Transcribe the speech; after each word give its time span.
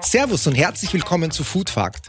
Servus 0.00 0.46
und 0.46 0.54
herzlich 0.54 0.92
willkommen 0.92 1.30
zu 1.30 1.42
Food 1.42 1.70
Fact. 1.70 2.06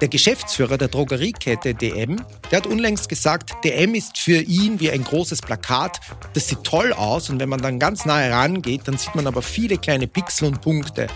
Der 0.00 0.08
Geschäftsführer 0.08 0.76
der 0.76 0.88
Drogeriekette 0.88 1.74
DM, 1.74 2.20
der 2.50 2.58
hat 2.58 2.66
unlängst 2.66 3.08
gesagt, 3.08 3.52
DM 3.64 3.94
ist 3.94 4.18
für 4.18 4.40
ihn 4.40 4.80
wie 4.80 4.90
ein 4.90 5.04
großes 5.04 5.40
Plakat. 5.40 6.00
Das 6.34 6.48
sieht 6.48 6.64
toll 6.64 6.92
aus 6.92 7.30
und 7.30 7.38
wenn 7.38 7.48
man 7.48 7.62
dann 7.62 7.78
ganz 7.78 8.04
nahe 8.04 8.30
rangeht, 8.30 8.82
dann 8.88 8.98
sieht 8.98 9.14
man 9.14 9.26
aber 9.26 9.42
viele 9.42 9.78
kleine 9.78 10.08
Pixel 10.08 10.48
und 10.48 10.60
Punkte. 10.60 11.06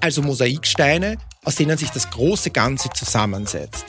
Also 0.00 0.22
Mosaiksteine, 0.22 1.16
aus 1.44 1.54
denen 1.54 1.78
sich 1.78 1.90
das 1.90 2.10
große 2.10 2.50
Ganze 2.50 2.90
zusammensetzt. 2.90 3.86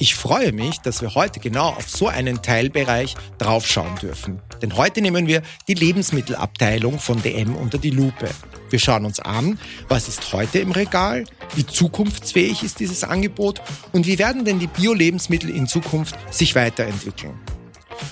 Ich 0.00 0.14
freue 0.14 0.52
mich, 0.52 0.78
dass 0.78 1.02
wir 1.02 1.16
heute 1.16 1.40
genau 1.40 1.70
auf 1.70 1.90
so 1.90 2.06
einen 2.06 2.40
Teilbereich 2.40 3.16
draufschauen 3.38 3.96
dürfen. 3.96 4.40
Denn 4.62 4.76
heute 4.76 5.00
nehmen 5.00 5.26
wir 5.26 5.42
die 5.66 5.74
Lebensmittelabteilung 5.74 7.00
von 7.00 7.20
DM 7.20 7.56
unter 7.56 7.78
die 7.78 7.90
Lupe. 7.90 8.28
Wir 8.70 8.78
schauen 8.78 9.04
uns 9.04 9.18
an, 9.18 9.58
was 9.88 10.06
ist 10.06 10.32
heute 10.32 10.60
im 10.60 10.70
Regal, 10.70 11.24
wie 11.56 11.66
zukunftsfähig 11.66 12.62
ist 12.62 12.78
dieses 12.78 13.02
Angebot 13.02 13.60
und 13.90 14.06
wie 14.06 14.20
werden 14.20 14.44
denn 14.44 14.60
die 14.60 14.68
Bio-Lebensmittel 14.68 15.50
in 15.50 15.66
Zukunft 15.66 16.14
sich 16.30 16.54
weiterentwickeln. 16.54 17.34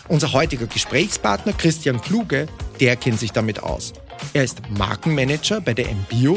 Unser 0.08 0.32
heutiger 0.32 0.66
Gesprächspartner 0.66 1.52
Christian 1.52 2.00
Kluge, 2.00 2.48
der 2.80 2.96
kennt 2.96 3.20
sich 3.20 3.30
damit 3.30 3.62
aus. 3.62 3.92
Er 4.32 4.42
ist 4.42 4.60
Markenmanager 4.70 5.60
bei 5.60 5.74
der 5.74 5.86
MBio, 5.86 6.36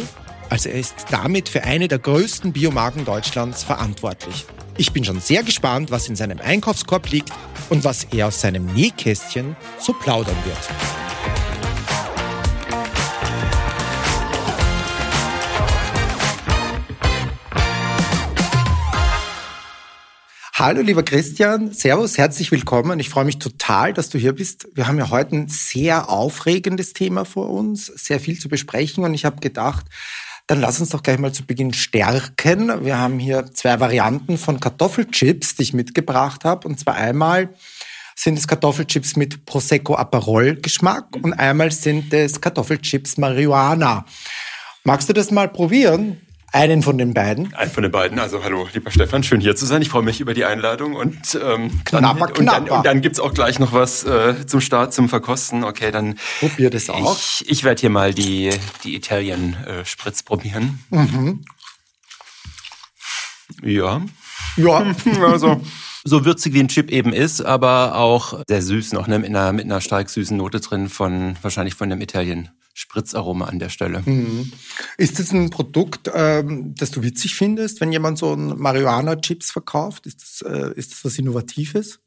also 0.50 0.70
er 0.70 0.80
ist 0.80 1.06
damit 1.12 1.48
für 1.48 1.64
eine 1.64 1.88
der 1.88 2.00
größten 2.00 2.54
Biomarken 2.54 3.06
Deutschlands 3.06 3.64
verantwortlich. 3.64 4.46
Ich 4.78 4.92
bin 4.92 5.04
schon 5.04 5.20
sehr 5.20 5.44
gespannt, 5.44 5.92
was 5.92 6.10
in 6.10 6.16
seinem 6.16 6.40
Einkaufskorb 6.40 7.10
liegt 7.12 7.32
und 7.70 7.84
was 7.84 8.06
er 8.06 8.28
aus 8.28 8.42
seinem 8.42 8.66
Nähkästchen 8.66 9.56
so 9.80 9.94
plaudern 9.94 10.38
wird. 10.46 10.58
Hallo 20.56 20.82
lieber 20.82 21.04
Christian, 21.04 21.72
Servus, 21.72 22.18
herzlich 22.18 22.52
willkommen. 22.52 23.00
Ich 23.00 23.08
freue 23.08 23.24
mich 23.24 23.40
total, 23.40 23.94
dass 23.94 24.10
du 24.10 24.18
hier 24.18 24.34
bist. 24.34 24.68
Wir 24.74 24.88
haben 24.88 24.98
ja 24.98 25.10
heute 25.10 25.38
ein 25.38 25.48
sehr 25.48 26.10
aufregendes 26.10 26.92
Thema 26.92 27.24
vor 27.24 27.50
uns, 27.50 27.86
sehr 27.86 28.20
viel 28.20 28.38
zu 28.38 28.50
besprechen 28.50 29.06
und 29.06 29.14
ich 29.14 29.24
habe 29.24 29.40
gedacht, 29.40 29.86
dann 30.50 30.62
lass 30.62 30.80
uns 30.80 30.90
doch 30.90 31.04
gleich 31.04 31.20
mal 31.20 31.32
zu 31.32 31.46
Beginn 31.46 31.74
stärken. 31.74 32.84
Wir 32.84 32.98
haben 32.98 33.20
hier 33.20 33.46
zwei 33.54 33.80
Varianten 33.80 34.40
von 34.40 34.60
Kartoffelchips, 34.60 35.56
die 35.56 35.62
ich 35.62 35.74
mitgebracht 35.76 36.44
habe. 36.44 36.68
Und 36.68 36.80
zwar 36.80 36.96
einmal 36.96 37.50
sind 38.16 38.36
es 38.40 38.48
Kartoffelchips 38.48 39.16
mit 39.16 39.46
Prosecco 39.46 39.96
Aperol 39.96 40.56
Geschmack 40.56 41.06
und 41.22 41.34
einmal 41.34 41.72
sind 41.72 42.12
es 42.16 42.42
Kartoffelchips 42.42 43.18
Marihuana. 43.18 44.08
Magst 44.84 45.08
du 45.08 45.14
das 45.14 45.30
mal 45.30 45.50
probieren? 45.50 46.20
Einen 46.52 46.82
von 46.82 46.98
den 46.98 47.14
beiden. 47.14 47.54
Einen 47.54 47.70
von 47.70 47.84
den 47.84 47.92
beiden. 47.92 48.18
Also 48.18 48.44
hallo, 48.44 48.68
lieber 48.74 48.90
Stefan, 48.90 49.24
schön 49.24 49.40
hier 49.40 49.56
zu 49.56 49.66
sein. 49.66 49.82
Ich 49.82 49.90
freue 49.90 50.02
mich 50.02 50.20
über 50.20 50.34
die 50.34 50.46
Einladung 50.46 50.96
und 50.96 51.36
ähm, 51.36 51.84
knapper, 51.86 51.92
dann, 51.92 52.02
knapper. 52.02 52.40
Und 52.40 52.46
dann, 52.46 52.70
und 52.70 52.86
dann 52.86 53.02
gibt's 53.02 53.20
auch 53.20 53.34
gleich 53.34 53.60
noch 53.60 53.72
was 53.72 54.04
äh, 54.04 54.48
zum 54.48 54.60
Start, 54.60 54.94
zum 54.94 55.10
Verkosten. 55.10 55.64
Okay, 55.64 55.92
dann 55.92 56.18
probier 56.40 56.70
das 56.72 56.90
auch. 56.90 57.18
Ich, 57.18 57.46
ich 57.48 57.64
werde 57.64 57.82
hier 57.82 57.92
mal 57.92 58.14
die 58.14 58.50
die 58.84 58.96
Italien 58.96 59.56
äh, 59.66 59.86
Spritz 59.86 60.24
probieren. 60.24 60.84
Mhm. 60.90 61.46
Ja. 63.62 64.02
Ja. 64.58 64.96
also 65.22 65.62
so 66.10 66.26
würzig 66.26 66.54
wie 66.54 66.60
ein 66.60 66.68
Chip 66.68 66.92
eben 66.92 67.14
ist, 67.14 67.42
aber 67.42 67.96
auch 67.96 68.44
sehr 68.48 68.62
süß 68.62 68.94
noch, 68.94 69.08
ne? 69.08 69.20
mit 69.20 69.30
einer, 69.30 69.54
mit 69.54 69.66
einer 69.66 69.82
stark 69.82 70.10
süßen 70.10 70.36
Note 70.36 70.60
drin 70.60 70.90
von, 70.90 71.38
wahrscheinlich 71.42 71.76
von 71.76 71.90
dem 71.90 72.02
Italien 72.02 72.50
Spritzaroma 72.74 73.46
an 73.46 73.60
der 73.60 73.70
Stelle. 73.70 74.02
Mhm. 74.06 74.52
Ist 74.98 75.20
das 75.20 75.32
ein 75.32 75.50
Produkt, 75.50 76.10
ähm, 76.14 76.76
das 76.76 76.92
du 76.92 77.04
witzig 77.04 77.36
findest, 77.36 77.82
wenn 77.82 77.92
jemand 77.92 78.18
so 78.18 78.34
ein 78.34 78.58
Marihuana-Chips 78.58 79.52
verkauft? 79.52 80.06
Ist 80.06 80.22
das, 80.22 80.42
äh, 80.50 80.74
ist 80.76 80.92
das 80.92 81.06
was 81.06 81.18
Innovatives? 81.18 82.00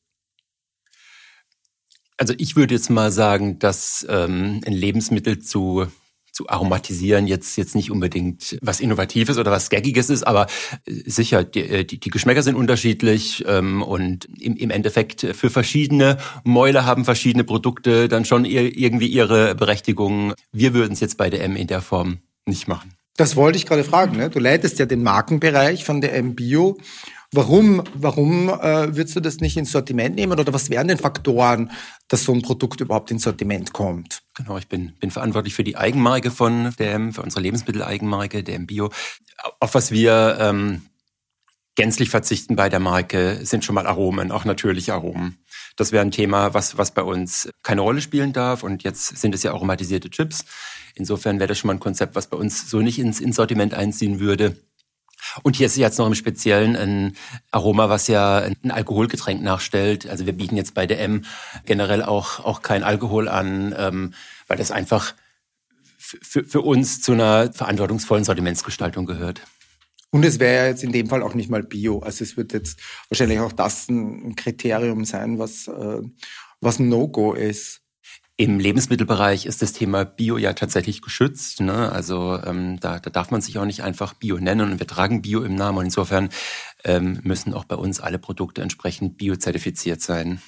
Also 2.16 2.34
ich 2.38 2.56
würde 2.56 2.74
jetzt 2.74 2.88
mal 2.88 3.10
sagen, 3.10 3.58
dass 3.58 4.06
ähm, 4.08 4.62
ein 4.64 4.72
Lebensmittel 4.72 5.40
zu 5.40 5.88
zu 6.32 6.48
aromatisieren 6.48 7.26
jetzt 7.26 7.56
jetzt 7.56 7.74
nicht 7.74 7.90
unbedingt 7.90 8.58
was 8.62 8.80
Innovatives 8.80 9.38
oder 9.38 9.50
was 9.50 9.70
Gaggiges 9.70 10.10
ist, 10.10 10.26
aber 10.26 10.46
äh, 10.86 10.92
sicher, 11.06 11.44
die, 11.44 11.60
äh, 11.60 11.84
die, 11.84 12.00
die 12.00 12.10
Geschmäcker 12.10 12.42
sind 12.42 12.56
unterschiedlich 12.56 13.44
ähm, 13.46 13.82
und 13.82 14.24
im, 14.40 14.56
im 14.56 14.70
Endeffekt 14.70 15.20
für 15.20 15.50
verschiedene 15.50 16.18
Mäuler 16.44 16.84
haben 16.86 17.04
verschiedene 17.04 17.44
Produkte 17.44 18.08
dann 18.08 18.24
schon 18.24 18.44
ihr, 18.44 18.76
irgendwie 18.76 19.06
ihre 19.06 19.54
Berechtigung. 19.54 20.34
Wir 20.52 20.74
würden 20.74 20.92
es 20.92 21.00
jetzt 21.00 21.18
bei 21.18 21.30
der 21.30 21.44
M 21.44 21.56
in 21.56 21.66
der 21.66 21.82
Form 21.82 22.18
nicht 22.46 22.66
machen. 22.66 22.94
Das 23.16 23.36
wollte 23.36 23.58
ich 23.58 23.66
gerade 23.66 23.84
fragen. 23.84 24.16
Ne? 24.16 24.30
Du 24.30 24.38
leitest 24.38 24.78
ja 24.78 24.86
den 24.86 25.02
Markenbereich 25.02 25.84
von 25.84 26.00
der 26.00 26.14
M 26.14 26.34
Bio 26.34 26.78
Warum, 27.34 27.82
warum 27.94 28.50
äh, 28.50 28.94
würdest 28.94 29.16
du 29.16 29.20
das 29.20 29.38
nicht 29.38 29.56
ins 29.56 29.72
Sortiment 29.72 30.14
nehmen 30.16 30.38
oder 30.38 30.52
was 30.52 30.68
wären 30.68 30.88
denn 30.88 30.98
Faktoren, 30.98 31.70
dass 32.08 32.24
so 32.24 32.32
ein 32.32 32.42
Produkt 32.42 32.82
überhaupt 32.82 33.10
ins 33.10 33.22
Sortiment 33.22 33.72
kommt? 33.72 34.20
Genau, 34.34 34.58
ich 34.58 34.68
bin, 34.68 34.92
bin 35.00 35.10
verantwortlich 35.10 35.54
für 35.54 35.64
die 35.64 35.78
Eigenmarke 35.78 36.30
von 36.30 36.74
DM, 36.78 37.14
für 37.14 37.22
unsere 37.22 37.40
Lebensmitteleigenmarke, 37.40 38.42
DM 38.42 38.66
Bio. 38.66 38.90
Auf 39.60 39.74
was 39.74 39.90
wir 39.90 40.36
ähm, 40.40 40.82
gänzlich 41.74 42.10
verzichten 42.10 42.54
bei 42.54 42.68
der 42.68 42.80
Marke 42.80 43.40
sind 43.44 43.64
schon 43.64 43.76
mal 43.76 43.86
Aromen, 43.86 44.30
auch 44.30 44.44
natürliche 44.44 44.92
Aromen. 44.92 45.38
Das 45.76 45.90
wäre 45.90 46.04
ein 46.04 46.10
Thema, 46.10 46.52
was, 46.52 46.76
was 46.76 46.90
bei 46.92 47.02
uns 47.02 47.48
keine 47.62 47.80
Rolle 47.80 48.02
spielen 48.02 48.34
darf. 48.34 48.62
Und 48.62 48.82
jetzt 48.82 49.16
sind 49.16 49.34
es 49.34 49.42
ja 49.42 49.52
aromatisierte 49.52 50.10
Chips. 50.10 50.44
Insofern 50.94 51.38
wäre 51.38 51.48
das 51.48 51.58
schon 51.58 51.68
mal 51.68 51.74
ein 51.74 51.80
Konzept, 51.80 52.14
was 52.14 52.26
bei 52.26 52.36
uns 52.36 52.68
so 52.68 52.80
nicht 52.80 52.98
ins, 52.98 53.20
ins 53.20 53.36
Sortiment 53.36 53.72
einziehen 53.72 54.20
würde. 54.20 54.56
Und 55.42 55.56
hier 55.56 55.66
ist 55.66 55.76
jetzt 55.76 55.98
noch 55.98 56.06
im 56.06 56.14
Speziellen 56.14 56.76
ein 56.76 57.16
Aroma, 57.50 57.88
was 57.88 58.08
ja 58.08 58.38
ein 58.38 58.70
Alkoholgetränk 58.70 59.42
nachstellt. 59.42 60.08
Also 60.08 60.26
wir 60.26 60.32
bieten 60.32 60.56
jetzt 60.56 60.74
bei 60.74 60.86
der 60.86 61.00
M 61.00 61.24
generell 61.64 62.02
auch, 62.02 62.40
auch 62.40 62.62
kein 62.62 62.82
Alkohol 62.82 63.28
an, 63.28 63.74
ähm, 63.76 64.14
weil 64.46 64.58
das 64.58 64.70
einfach 64.70 65.14
für, 65.98 66.44
für 66.44 66.60
uns 66.60 67.00
zu 67.00 67.12
einer 67.12 67.52
verantwortungsvollen 67.52 68.24
Sortimentsgestaltung 68.24 69.06
gehört. 69.06 69.42
Und 70.10 70.24
es 70.24 70.38
wäre 70.38 70.68
jetzt 70.68 70.84
in 70.84 70.92
dem 70.92 71.08
Fall 71.08 71.22
auch 71.22 71.34
nicht 71.34 71.50
mal 71.50 71.62
Bio. 71.62 72.00
Also 72.00 72.22
es 72.22 72.36
wird 72.36 72.52
jetzt 72.52 72.78
wahrscheinlich 73.08 73.40
auch 73.40 73.52
das 73.52 73.88
ein 73.88 74.36
Kriterium 74.36 75.06
sein, 75.06 75.38
was, 75.38 75.68
äh, 75.68 76.02
was 76.60 76.78
ein 76.78 76.90
No-Go 76.90 77.32
ist. 77.32 77.81
Im 78.42 78.58
Lebensmittelbereich 78.58 79.46
ist 79.46 79.62
das 79.62 79.72
Thema 79.72 80.04
Bio 80.04 80.36
ja 80.36 80.52
tatsächlich 80.52 81.00
geschützt. 81.00 81.60
Ne? 81.60 81.92
Also 81.92 82.40
ähm, 82.44 82.80
da, 82.80 82.98
da 82.98 83.08
darf 83.08 83.30
man 83.30 83.40
sich 83.40 83.56
auch 83.56 83.64
nicht 83.64 83.84
einfach 83.84 84.14
Bio 84.14 84.36
nennen 84.36 84.72
und 84.72 84.80
wir 84.80 84.86
tragen 84.88 85.22
Bio 85.22 85.42
im 85.42 85.54
Namen. 85.54 85.78
Und 85.78 85.84
insofern 85.84 86.28
ähm, 86.82 87.20
müssen 87.22 87.54
auch 87.54 87.62
bei 87.62 87.76
uns 87.76 88.00
alle 88.00 88.18
Produkte 88.18 88.60
entsprechend 88.60 89.16
biozertifiziert 89.16 90.00
sein. 90.00 90.42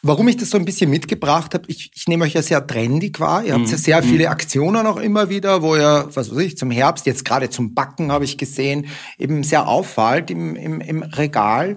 Warum 0.00 0.26
ich 0.26 0.38
das 0.38 0.48
so 0.48 0.56
ein 0.56 0.64
bisschen 0.64 0.88
mitgebracht 0.88 1.52
habe, 1.52 1.64
ich, 1.68 1.90
ich 1.94 2.08
nehme 2.08 2.24
euch 2.24 2.32
ja 2.32 2.40
sehr 2.40 2.66
trendig 2.66 3.20
wahr. 3.20 3.44
Ihr 3.44 3.52
habt 3.52 3.66
ja 3.66 3.76
mhm. 3.76 3.80
sehr 3.80 4.02
viele 4.02 4.24
mhm. 4.24 4.32
Aktionen 4.32 4.86
auch 4.86 4.96
immer 4.96 5.28
wieder, 5.28 5.60
wo 5.60 5.76
ihr, 5.76 6.08
was 6.14 6.30
weiß 6.30 6.38
ich, 6.38 6.56
zum 6.56 6.70
Herbst, 6.70 7.04
jetzt 7.04 7.26
gerade 7.26 7.50
zum 7.50 7.74
Backen 7.74 8.10
habe 8.10 8.24
ich 8.24 8.38
gesehen, 8.38 8.86
eben 9.18 9.44
sehr 9.44 9.68
auffällt 9.68 10.30
im, 10.30 10.56
im, 10.56 10.80
im 10.80 11.02
Regal. 11.02 11.76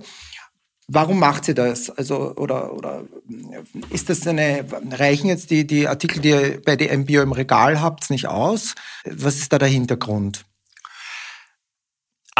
Warum 0.88 1.19
macht 1.19 1.46
sie 1.46 1.56
das? 1.56 1.90
Also, 1.90 2.35
oder, 2.35 2.73
oder 2.73 3.03
ist 3.90 4.09
das 4.09 4.28
eine, 4.28 4.66
reichen 4.91 5.28
jetzt 5.28 5.50
die, 5.50 5.66
die 5.66 5.88
Artikel, 5.88 6.22
die 6.22 6.29
ihr 6.29 6.62
bei 6.63 6.75
der 6.75 6.96
MBO 6.96 7.22
im 7.22 7.31
Regal 7.31 7.81
habt, 7.81 8.09
nicht 8.12 8.28
aus? 8.28 8.75
Was 9.03 9.38
ist 9.38 9.51
da 9.51 9.57
der 9.57 9.68
Hintergrund? 9.68 10.45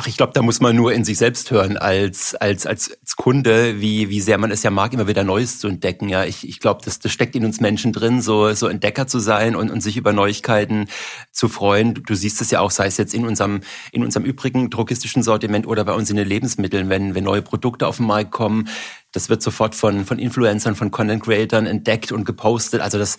Ach, 0.06 0.08
ich 0.08 0.18
glaube, 0.18 0.34
da 0.34 0.44
muss 0.44 0.62
man 0.62 0.76
nur 0.76 0.94
in 0.94 1.04
sich 1.04 1.18
selbst 1.18 1.50
hören 1.50 1.78
als, 1.78 2.36
als, 2.36 2.68
als, 2.68 2.92
als 2.92 3.16
Kunde, 3.16 3.82
wie, 3.82 4.08
wie 4.12 4.22
sehr 4.22 4.38
man 4.38 4.52
es 4.52 4.62
ja 4.62 4.70
mag, 4.70 4.94
immer 4.94 5.08
wieder 5.08 5.24
Neues 5.24 5.58
zu 5.58 5.68
entdecken. 5.68 6.10
Ja, 6.10 6.26
ich, 6.26 6.48
ich 6.48 6.60
glaube, 6.60 6.82
das, 6.86 7.00
das 7.00 7.12
steckt 7.12 7.36
in 7.36 7.44
uns 7.44 7.60
Menschen 7.60 7.92
drin, 7.92 8.22
so, 8.22 8.54
so 8.54 8.68
Entdecker 8.68 9.08
zu 9.08 9.18
sein 9.18 9.56
und, 9.56 9.72
und 9.72 9.82
sich 9.82 9.98
über 9.98 10.14
Neuigkeiten 10.14 10.90
zu 11.32 11.50
freuen. 11.50 11.96
Du, 11.96 12.02
du 12.02 12.14
siehst 12.14 12.40
es 12.40 12.52
ja 12.52 12.60
auch, 12.60 12.70
sei 12.70 12.86
es 12.86 12.98
jetzt 12.98 13.16
in 13.16 13.26
unserem, 13.26 13.62
in 13.92 14.04
unserem 14.04 14.28
übrigen 14.28 14.70
drogistischen 14.70 15.24
Sortiment 15.24 15.66
oder 15.66 15.84
bei 15.84 15.94
uns 15.94 16.12
in 16.12 16.18
den 16.18 16.28
Lebensmitteln, 16.28 16.88
wenn, 16.90 17.16
wenn 17.16 17.24
neue 17.24 17.42
Produkte 17.42 17.88
auf 17.88 17.98
den 17.98 18.06
Markt 18.06 18.30
kommen. 18.30 18.70
Das 19.12 19.30
wird 19.30 19.42
sofort 19.42 19.74
von, 19.74 20.06
von 20.06 20.20
Influencern, 20.20 20.76
von 20.76 20.92
Content 20.92 21.24
Creatern 21.24 21.66
entdeckt 21.66 22.12
und 22.12 22.26
gepostet. 22.26 22.82
Also 22.82 23.00
das, 23.00 23.18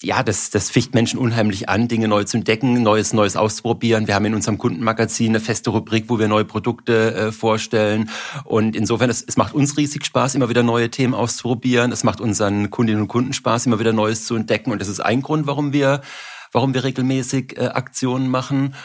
ja, 0.00 0.22
das, 0.22 0.50
das 0.50 0.70
ficht 0.70 0.94
Menschen 0.94 1.18
unheimlich 1.18 1.68
an, 1.68 1.88
Dinge 1.88 2.06
neu 2.06 2.22
zu 2.22 2.36
entdecken, 2.36 2.82
Neues, 2.82 3.12
Neues 3.12 3.34
auszuprobieren. 3.34 4.06
Wir 4.06 4.14
haben 4.14 4.26
in 4.26 4.34
unserem 4.34 4.56
Kundenmagazin 4.56 5.30
eine 5.30 5.40
feste 5.40 5.70
Rubrik, 5.70 6.04
wo 6.06 6.20
wir 6.20 6.28
neue 6.28 6.44
Produkte 6.44 7.14
äh, 7.14 7.32
vorstellen. 7.32 8.08
Und 8.44 8.76
insofern, 8.76 9.10
es, 9.10 9.24
es 9.26 9.36
macht 9.36 9.54
uns 9.54 9.76
riesig 9.76 10.06
Spaß, 10.06 10.36
immer 10.36 10.48
wieder 10.48 10.62
neue 10.62 10.88
Themen 10.90 11.14
auszuprobieren. 11.14 11.90
Es 11.90 12.04
macht 12.04 12.20
unseren 12.20 12.70
Kundinnen 12.70 13.02
und 13.02 13.08
Kunden 13.08 13.32
Spaß, 13.32 13.66
immer 13.66 13.80
wieder 13.80 13.92
Neues 13.92 14.24
zu 14.24 14.36
entdecken. 14.36 14.70
Und 14.70 14.80
das 14.80 14.86
ist 14.86 15.00
ein 15.00 15.20
Grund, 15.20 15.48
warum 15.48 15.72
wir, 15.72 16.00
warum 16.52 16.74
wir 16.74 16.84
regelmäßig 16.84 17.58
äh, 17.58 17.66
Aktionen 17.66 18.28
machen. 18.28 18.76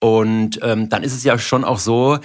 Und 0.00 0.58
ähm, 0.62 0.88
dann 0.88 1.02
ist 1.02 1.12
es 1.12 1.22
ja 1.22 1.38
schon 1.38 1.64
auch 1.64 1.78
so, 1.78 2.18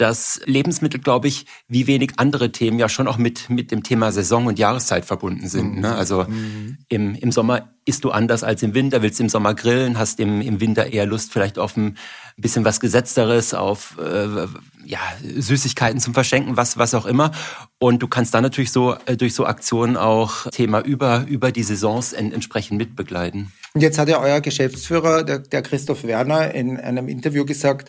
dass 0.00 0.40
Lebensmittel, 0.46 1.00
glaube 1.00 1.28
ich, 1.28 1.46
wie 1.68 1.86
wenig 1.86 2.12
andere 2.16 2.52
Themen 2.52 2.78
ja 2.78 2.88
schon 2.88 3.06
auch 3.06 3.18
mit, 3.18 3.50
mit 3.50 3.70
dem 3.70 3.82
Thema 3.82 4.12
Saison 4.12 4.46
und 4.46 4.58
Jahreszeit 4.58 5.04
verbunden 5.04 5.46
sind. 5.46 5.78
Ne? 5.80 5.94
Also 5.94 6.24
mhm. 6.24 6.78
im, 6.88 7.14
im 7.14 7.32
Sommer 7.32 7.68
isst 7.84 8.04
du 8.04 8.10
anders 8.10 8.42
als 8.42 8.62
im 8.62 8.72
Winter, 8.72 9.02
willst 9.02 9.20
im 9.20 9.28
Sommer 9.28 9.54
grillen, 9.54 9.98
hast 9.98 10.20
im, 10.20 10.40
im 10.40 10.60
Winter 10.60 10.86
eher 10.86 11.04
Lust 11.04 11.32
vielleicht 11.32 11.58
auf 11.58 11.76
ein 11.76 11.96
bisschen 12.36 12.64
was 12.64 12.80
Gesetzteres, 12.80 13.52
auf 13.52 13.98
äh, 13.98 14.46
ja, 14.84 15.00
Süßigkeiten 15.22 16.00
zum 16.00 16.14
Verschenken, 16.14 16.56
was, 16.56 16.78
was 16.78 16.94
auch 16.94 17.04
immer. 17.04 17.32
Und 17.78 18.00
du 18.02 18.08
kannst 18.08 18.32
dann 18.32 18.42
natürlich 18.42 18.72
so 18.72 18.96
äh, 19.06 19.16
durch 19.16 19.34
so 19.34 19.44
Aktionen 19.44 19.96
auch 19.96 20.46
Thema 20.50 20.80
über, 20.80 21.26
über 21.28 21.52
die 21.52 21.62
Saisons 21.62 22.12
en, 22.12 22.32
entsprechend 22.32 22.78
mitbegleiten. 22.78 23.52
Und 23.74 23.82
jetzt 23.82 23.98
hat 23.98 24.08
ja 24.08 24.20
euer 24.20 24.40
Geschäftsführer, 24.40 25.24
der, 25.24 25.40
der 25.40 25.62
Christoph 25.62 26.04
Werner, 26.04 26.54
in 26.54 26.78
einem 26.78 27.08
Interview 27.08 27.44
gesagt, 27.44 27.88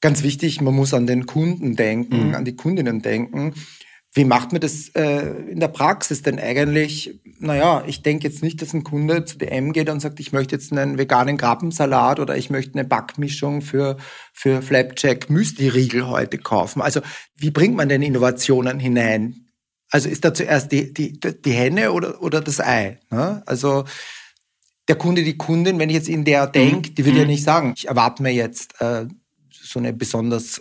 ganz 0.00 0.22
wichtig, 0.22 0.60
man 0.60 0.74
muss 0.74 0.94
an 0.94 1.06
den 1.06 1.26
Kunden 1.26 1.76
denken, 1.76 2.28
mhm. 2.28 2.34
an 2.34 2.44
die 2.44 2.56
Kundinnen 2.56 3.02
denken. 3.02 3.54
Wie 4.12 4.24
macht 4.24 4.50
man 4.50 4.60
das 4.60 4.88
äh, 4.96 5.20
in 5.50 5.60
der 5.60 5.68
Praxis 5.68 6.22
denn 6.22 6.40
eigentlich? 6.40 7.20
Naja, 7.38 7.84
ich 7.86 8.02
denke 8.02 8.26
jetzt 8.26 8.42
nicht, 8.42 8.60
dass 8.60 8.74
ein 8.74 8.82
Kunde 8.82 9.24
zu 9.24 9.38
DM 9.38 9.72
geht 9.72 9.88
und 9.88 10.00
sagt, 10.00 10.18
ich 10.18 10.32
möchte 10.32 10.56
jetzt 10.56 10.72
einen 10.72 10.98
veganen 10.98 11.36
Krabbensalat 11.36 12.18
oder 12.18 12.36
ich 12.36 12.50
möchte 12.50 12.74
eine 12.74 12.88
Backmischung 12.88 13.62
für, 13.62 13.98
für 14.32 14.62
Flapjack 14.62 15.30
Müsli-Riegel 15.30 16.08
heute 16.08 16.38
kaufen. 16.38 16.82
Also 16.82 17.00
wie 17.36 17.52
bringt 17.52 17.76
man 17.76 17.88
denn 17.88 18.02
Innovationen 18.02 18.80
hinein? 18.80 19.46
Also 19.90 20.08
ist 20.08 20.24
da 20.24 20.34
zuerst 20.34 20.72
die, 20.72 20.92
die, 20.92 21.20
die 21.20 21.52
Henne 21.52 21.92
oder, 21.92 22.20
oder 22.20 22.40
das 22.40 22.58
Ei? 22.58 22.98
Ne? 23.10 23.44
Also 23.46 23.84
der 24.88 24.96
Kunde, 24.96 25.22
die 25.22 25.36
Kundin, 25.36 25.78
wenn 25.78 25.88
ich 25.88 25.94
jetzt 25.94 26.08
in 26.08 26.24
der 26.24 26.48
denke, 26.48 26.90
die 26.90 27.04
würde 27.04 27.18
ja 27.18 27.24
mhm. 27.24 27.30
nicht 27.30 27.44
sagen, 27.44 27.74
ich 27.76 27.86
erwarte 27.86 28.24
mir 28.24 28.32
jetzt 28.32 28.80
äh, 28.80 29.06
so 29.70 29.78
eine 29.78 29.92
besonders 29.92 30.60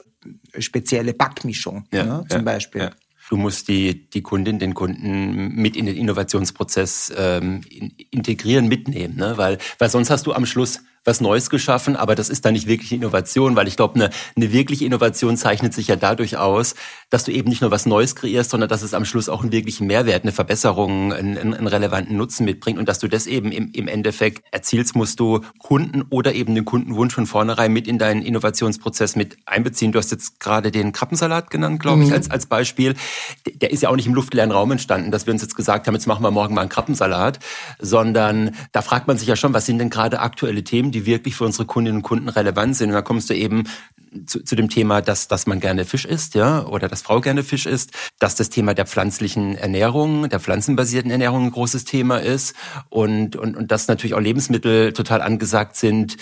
spezielle 0.58 1.14
Backmischung 1.14 1.86
ja, 1.92 2.04
ne, 2.04 2.26
zum 2.30 2.40
ja, 2.40 2.44
Beispiel. 2.44 2.82
Ja. 2.82 2.92
Du 3.30 3.38
musst 3.38 3.68
die, 3.68 4.10
die 4.10 4.24
Kundin, 4.24 4.58
den 4.58 4.74
Kunden 4.74 5.54
mit 5.56 5.76
in 5.76 5.86
den 5.86 5.96
Innovationsprozess 5.96 7.14
ähm, 7.16 7.62
integrieren, 8.10 8.68
mitnehmen, 8.68 9.18
ne? 9.18 9.34
weil, 9.38 9.60
weil 9.78 9.90
sonst 9.90 10.10
hast 10.10 10.26
du 10.26 10.34
am 10.34 10.48
Schluss 10.48 10.82
was 11.06 11.22
Neues 11.22 11.50
geschaffen, 11.50 11.96
aber 11.96 12.16
das 12.16 12.30
ist 12.30 12.46
dann 12.46 12.54
nicht 12.54 12.68
wirklich 12.68 12.92
Innovation, 12.92 13.56
weil 13.56 13.68
ich 13.68 13.76
glaube, 13.76 13.96
eine, 13.96 14.10
eine 14.36 14.52
wirkliche 14.52 14.86
Innovation 14.86 15.38
zeichnet 15.38 15.74
sich 15.74 15.88
ja 15.88 15.96
dadurch 15.96 16.38
aus, 16.38 16.76
dass 17.10 17.24
du 17.24 17.32
eben 17.32 17.50
nicht 17.50 17.62
nur 17.62 17.72
was 17.72 17.86
Neues 17.86 18.16
kreierst, 18.16 18.52
sondern 18.52 18.70
dass 18.70 18.82
es 18.82 18.94
am 18.94 19.06
Schluss 19.06 19.30
auch 19.30 19.42
einen 19.42 19.52
wirklichen 19.52 19.88
Mehrwert, 19.88 20.24
eine 20.24 20.32
Verbesserung, 20.32 21.14
einen, 21.14 21.38
einen 21.38 21.68
relevanten 21.68 22.18
Nutzen 22.18 22.46
mitbringt 22.46 22.78
und 22.80 22.88
dass 22.88 23.00
du 23.00 23.08
das 23.08 23.28
eben 23.28 23.52
im, 23.52 23.72
im 23.72 23.88
Endeffekt 23.88 24.44
erzielst, 24.52 24.96
musst 24.96 25.20
du 25.20 25.42
Kunden 25.58 26.04
oder 26.10 26.34
eben 26.34 26.56
den 26.56 26.66
Kundenwunsch 26.66 27.14
von 27.14 27.26
vornherein 27.26 27.72
mit 27.72 27.88
in 27.88 27.98
deinen 27.98 28.22
Innovationsprozess 28.22 29.16
mit 29.16 29.38
einbeziehen. 29.46 29.92
Du 29.92 30.00
hast 30.00 30.12
jetzt 30.12 30.40
gerade 30.40 30.72
den 30.72 30.92
Krabbensalat 30.92 31.50
genannt, 31.50 31.80
glaube 31.80 32.04
ich, 32.04 32.10
mhm. 32.10 32.16
als, 32.16 32.30
als 32.30 32.46
Beispiel. 32.46 32.96
Der 33.54 33.72
ist 33.72 33.82
ja 33.82 33.90
auch 33.90 33.96
nicht 33.96 34.08
im 34.08 34.14
luftleeren 34.14 34.52
Raum 34.52 34.72
entstanden, 34.72 35.12
dass 35.12 35.26
wir 35.26 35.34
uns 35.34 35.42
jetzt 35.42 35.56
gesagt 35.56 35.88
haben, 35.88 35.96
jetzt 35.96 36.08
machen 36.08 36.24
wir 36.24 36.32
morgen 36.32 36.54
mal 36.54 36.62
einen 36.62 36.70
Krabbensalat, 36.70 37.40
sondern 37.80 38.56
da 38.72 38.82
fragt 38.82 39.08
man 39.08 39.18
sich 39.18 39.28
ja 39.28 39.36
schon, 39.36 39.54
was 39.54 39.66
sind 39.66 39.80
denn 39.80 39.90
gerade 39.90 40.20
aktuelle 40.20 40.64
Themen, 40.64 40.89
die 40.92 41.06
wirklich 41.06 41.36
für 41.36 41.46
unsere 41.46 41.66
Kundinnen 41.66 41.98
und 41.98 42.04
Kunden 42.04 42.30
relevant 42.30 42.76
sind. 42.76 42.90
Und 42.90 42.96
da 42.96 43.02
kommst 43.02 43.30
du 43.30 43.36
eben 43.36 43.64
zu, 44.26 44.44
zu 44.44 44.56
dem 44.56 44.70
Thema, 44.70 45.02
dass, 45.02 45.28
dass 45.28 45.48
man 45.48 45.60
gerne 45.60 45.86
Fisch 45.86 46.06
isst, 46.06 46.36
ja, 46.36 46.66
oder 46.66 46.88
dass 46.88 47.02
Frau 47.02 47.22
gerne 47.22 47.44
Fisch 47.44 47.66
isst, 47.66 47.92
dass 48.20 48.36
das 48.36 48.50
Thema 48.50 48.74
der 48.74 48.86
pflanzlichen 48.86 49.56
Ernährung, 49.56 50.30
der 50.30 50.40
pflanzenbasierten 50.40 51.12
Ernährung 51.12 51.46
ein 51.46 51.52
großes 51.52 51.86
Thema 51.86 52.18
ist 52.18 52.56
und, 52.90 53.36
und, 53.36 53.56
und 53.56 53.72
dass 53.72 53.88
natürlich 53.88 54.14
auch 54.14 54.20
Lebensmittel 54.20 54.94
total 54.94 55.22
angesagt 55.22 55.76
sind, 55.76 56.18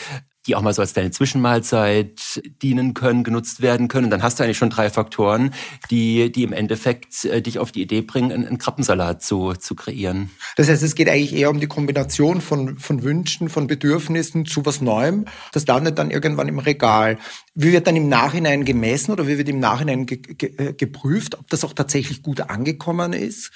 die 0.47 0.55
auch 0.55 0.61
mal 0.61 0.73
so 0.73 0.81
als 0.81 0.93
deine 0.93 1.11
Zwischenmahlzeit 1.11 2.41
dienen 2.61 2.93
können, 2.93 3.23
genutzt 3.23 3.61
werden 3.61 3.87
können. 3.87 4.05
Und 4.05 4.11
dann 4.11 4.23
hast 4.23 4.39
du 4.39 4.43
eigentlich 4.43 4.57
schon 4.57 4.69
drei 4.69 4.89
Faktoren, 4.89 5.53
die, 5.91 6.31
die 6.31 6.43
im 6.43 6.53
Endeffekt 6.53 7.25
äh, 7.25 7.41
dich 7.41 7.59
auf 7.59 7.71
die 7.71 7.81
Idee 7.81 8.01
bringen, 8.01 8.31
einen, 8.31 8.47
einen 8.47 8.57
Krabbensalat 8.57 9.21
zu, 9.21 9.53
zu 9.53 9.75
kreieren. 9.75 10.31
Das 10.55 10.69
heißt, 10.69 10.81
es 10.81 10.95
geht 10.95 11.09
eigentlich 11.09 11.35
eher 11.35 11.49
um 11.49 11.59
die 11.59 11.67
Kombination 11.67 12.41
von, 12.41 12.77
von 12.77 13.03
Wünschen, 13.03 13.49
von 13.49 13.67
Bedürfnissen 13.67 14.45
zu 14.45 14.65
was 14.65 14.81
Neuem. 14.81 15.25
Das 15.51 15.67
landet 15.67 15.99
dann 15.99 16.09
irgendwann 16.09 16.47
im 16.47 16.59
Regal. 16.59 17.17
Wie 17.53 17.73
wird 17.73 17.87
dann 17.87 17.95
im 17.95 18.07
Nachhinein 18.07 18.63
gemessen 18.63 19.11
oder 19.11 19.27
wie 19.27 19.37
wird 19.37 19.49
im 19.49 19.59
Nachhinein 19.59 20.05
ge 20.05 20.17
ge 20.17 20.53
äh, 20.57 20.73
geprüft, 20.73 21.37
ob 21.37 21.49
das 21.49 21.63
auch 21.63 21.73
tatsächlich 21.73 22.23
gut 22.23 22.41
angekommen 22.41 23.13
ist? 23.13 23.51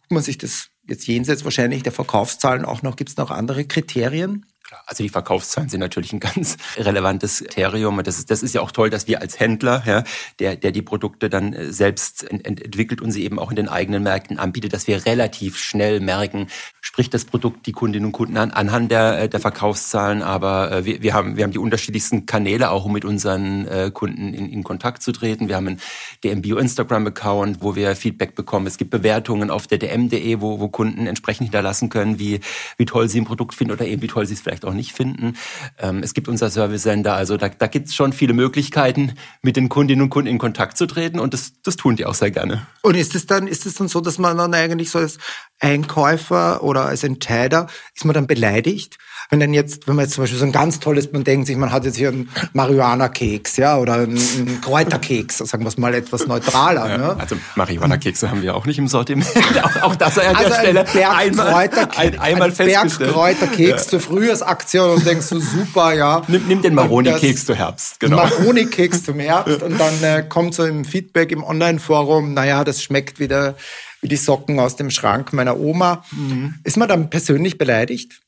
Guckt 0.00 0.12
man 0.12 0.22
sich 0.22 0.38
das 0.38 0.68
jetzt 0.88 1.06
jenseits 1.06 1.44
wahrscheinlich 1.44 1.82
der 1.82 1.92
Verkaufszahlen 1.92 2.64
auch 2.64 2.82
noch, 2.82 2.96
gibt 2.96 3.10
es 3.10 3.16
noch 3.16 3.30
andere 3.30 3.64
Kriterien? 3.64 4.46
Klar, 4.72 4.84
also 4.86 5.02
die 5.02 5.10
Verkaufszahlen 5.10 5.68
sind 5.68 5.80
natürlich 5.80 6.14
ein 6.14 6.20
ganz 6.20 6.56
relevantes 6.78 7.40
Kriterium. 7.40 7.98
Und 7.98 8.06
das 8.06 8.18
ist, 8.18 8.30
das 8.30 8.42
ist 8.42 8.54
ja 8.54 8.62
auch 8.62 8.70
toll, 8.70 8.88
dass 8.88 9.06
wir 9.06 9.20
als 9.20 9.38
Händler, 9.38 9.82
ja, 9.84 10.02
der, 10.38 10.56
der 10.56 10.72
die 10.72 10.80
Produkte 10.80 11.28
dann 11.28 11.52
äh, 11.52 11.70
selbst 11.70 12.24
ent 12.24 12.46
entwickelt 12.46 13.02
und 13.02 13.10
sie 13.10 13.22
eben 13.22 13.38
auch 13.38 13.50
in 13.50 13.56
den 13.56 13.68
eigenen 13.68 14.02
Märkten 14.02 14.38
anbietet, 14.38 14.72
dass 14.72 14.86
wir 14.86 15.04
relativ 15.04 15.58
schnell 15.58 16.00
merken, 16.00 16.46
spricht 16.84 17.14
das 17.14 17.24
Produkt 17.24 17.66
die 17.66 17.72
Kundinnen 17.72 18.06
und 18.06 18.12
Kunden 18.12 18.36
an, 18.36 18.50
anhand 18.50 18.90
der, 18.90 19.22
äh, 19.22 19.28
der 19.28 19.38
Verkaufszahlen. 19.38 20.20
Aber 20.20 20.70
äh, 20.70 20.84
wir, 20.84 21.02
wir, 21.02 21.14
haben, 21.14 21.36
wir 21.36 21.44
haben 21.44 21.52
die 21.52 21.60
unterschiedlichsten 21.60 22.26
Kanäle 22.26 22.70
auch, 22.70 22.84
um 22.84 22.92
mit 22.92 23.04
unseren 23.04 23.66
äh, 23.68 23.90
Kunden 23.94 24.34
in, 24.34 24.50
in 24.50 24.64
Kontakt 24.64 25.00
zu 25.00 25.12
treten. 25.12 25.48
Wir 25.48 25.54
haben 25.54 25.68
einen 25.68 25.80
DMBio 26.24 26.58
Instagram-Account, 26.58 27.58
wo 27.60 27.76
wir 27.76 27.94
Feedback 27.94 28.34
bekommen. 28.34 28.66
Es 28.66 28.78
gibt 28.78 28.90
Bewertungen 28.90 29.48
auf 29.48 29.68
der 29.68 29.78
dm.de, 29.78 30.40
wo, 30.40 30.58
wo 30.58 30.68
Kunden 30.68 31.06
entsprechend 31.06 31.46
hinterlassen 31.46 31.88
können, 31.88 32.18
wie, 32.18 32.40
wie 32.76 32.84
toll 32.84 33.08
sie 33.08 33.20
ein 33.20 33.26
Produkt 33.26 33.54
finden 33.54 33.72
oder 33.72 33.86
eben 33.86 34.02
wie 34.02 34.08
toll 34.08 34.26
sie 34.26 34.34
es 34.34 34.40
vielleicht 34.40 34.64
auch 34.64 34.74
nicht 34.74 34.92
finden. 34.92 35.36
Ähm, 35.78 36.02
es 36.02 36.14
gibt 36.14 36.26
unser 36.26 36.50
Service-Sender, 36.50 37.14
also 37.14 37.36
da, 37.36 37.48
da 37.48 37.68
gibt 37.68 37.88
es 37.88 37.94
schon 37.94 38.12
viele 38.12 38.32
Möglichkeiten, 38.32 39.12
mit 39.40 39.54
den 39.54 39.68
Kundinnen 39.68 40.02
und 40.02 40.10
Kunden 40.10 40.28
in 40.28 40.38
Kontakt 40.38 40.76
zu 40.76 40.86
treten 40.86 41.20
und 41.20 41.32
das, 41.32 41.52
das 41.62 41.76
tun 41.76 41.94
die 41.94 42.06
auch 42.06 42.14
sehr 42.14 42.32
gerne. 42.32 42.66
Und 42.82 42.96
ist 42.96 43.14
es 43.14 43.26
dann, 43.26 43.46
ist 43.46 43.66
es 43.66 43.74
dann 43.74 43.86
so, 43.86 44.00
dass 44.00 44.18
man 44.18 44.36
dann 44.36 44.52
eigentlich 44.52 44.90
so 44.90 44.98
als 44.98 45.18
Einkäufer 45.62 46.62
oder 46.62 46.86
als 46.86 47.04
Entscheider, 47.04 47.68
ist 47.94 48.04
man 48.04 48.14
dann 48.14 48.26
beleidigt? 48.26 48.98
wenn 49.32 49.40
dann 49.40 49.54
jetzt, 49.54 49.88
wenn 49.88 49.96
man 49.96 50.04
jetzt 50.04 50.14
zum 50.14 50.24
Beispiel 50.24 50.38
so 50.38 50.44
ein 50.44 50.52
ganz 50.52 50.78
tolles, 50.78 51.10
man 51.10 51.24
denkt 51.24 51.46
sich, 51.46 51.56
man 51.56 51.72
hat 51.72 51.86
jetzt 51.86 51.96
hier 51.96 52.08
einen 52.08 52.28
Marihuana-Keks, 52.52 53.56
ja, 53.56 53.78
oder 53.78 53.94
einen 53.94 54.60
Kräuterkeks, 54.60 55.38
sagen 55.38 55.64
wir 55.64 55.68
es 55.68 55.78
mal 55.78 55.94
etwas 55.94 56.26
neutraler. 56.26 56.86
Ja, 56.86 56.98
ne? 56.98 57.16
Also 57.18 57.36
Marihuana-Kekse 57.56 58.30
haben 58.30 58.42
wir 58.42 58.54
auch 58.54 58.66
nicht 58.66 58.78
im 58.78 58.88
Sortiment. 58.88 59.26
auch, 59.62 59.82
auch 59.84 59.96
das 59.96 60.18
an 60.18 60.36
also 60.36 60.50
der 60.50 60.58
Stelle 60.58 60.80
ein 60.86 61.32
einmal, 61.32 61.70
ein, 61.96 62.18
einmal 62.18 62.50
ein 62.50 62.56
Bergkräuterkeks 62.56 63.84
ja. 63.84 63.88
zur 63.88 64.00
Frühjahrsaktion 64.00 64.96
und 64.96 65.06
denkst 65.06 65.30
du, 65.30 65.40
super, 65.40 65.94
ja. 65.94 66.20
Nimm, 66.28 66.46
nimm 66.46 66.60
den 66.60 66.74
Maroni-Keks 66.74 67.46
zu 67.46 67.54
Herbst, 67.54 68.00
genau. 68.00 68.16
Maroni-Keks 68.16 69.04
zum 69.04 69.18
Herbst 69.18 69.62
und 69.62 69.80
dann 69.80 70.02
äh, 70.02 70.24
kommt 70.28 70.54
so 70.54 70.66
im 70.66 70.84
Feedback 70.84 71.32
im 71.32 71.42
Online-Forum, 71.42 72.34
naja, 72.34 72.64
das 72.64 72.82
schmeckt 72.82 73.18
wieder 73.18 73.54
wie 74.02 74.08
die 74.08 74.16
Socken 74.16 74.58
aus 74.58 74.76
dem 74.76 74.90
Schrank 74.90 75.32
meiner 75.32 75.58
Oma. 75.58 76.04
Mhm. 76.10 76.56
Ist 76.64 76.76
man 76.76 76.88
dann 76.88 77.08
persönlich 77.08 77.56
beleidigt? 77.56 78.20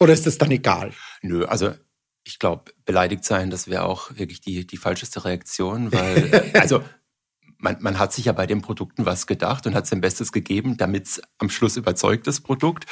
Oder 0.00 0.12
ist 0.12 0.26
das 0.26 0.38
dann 0.38 0.50
egal? 0.52 0.92
Nö, 1.20 1.44
also 1.44 1.74
ich 2.24 2.38
glaube, 2.38 2.72
beleidigt 2.84 3.24
sein, 3.24 3.50
das 3.50 3.68
wäre 3.68 3.84
auch 3.84 4.10
wirklich 4.14 4.40
die, 4.40 4.66
die 4.66 4.76
falscheste 4.76 5.24
Reaktion, 5.24 5.92
weil, 5.92 6.52
also 6.54 6.82
man, 7.60 7.76
man 7.80 7.98
hat 7.98 8.12
sich 8.12 8.26
ja 8.26 8.32
bei 8.32 8.46
den 8.46 8.62
Produkten 8.62 9.04
was 9.04 9.26
gedacht 9.26 9.66
und 9.66 9.74
hat 9.74 9.86
sein 9.86 10.00
Bestes 10.00 10.30
gegeben, 10.32 10.76
damit 10.76 11.06
es 11.06 11.22
am 11.38 11.50
Schluss 11.50 11.76
überzeugt, 11.76 12.26
das 12.26 12.40
Produkt. 12.40 12.86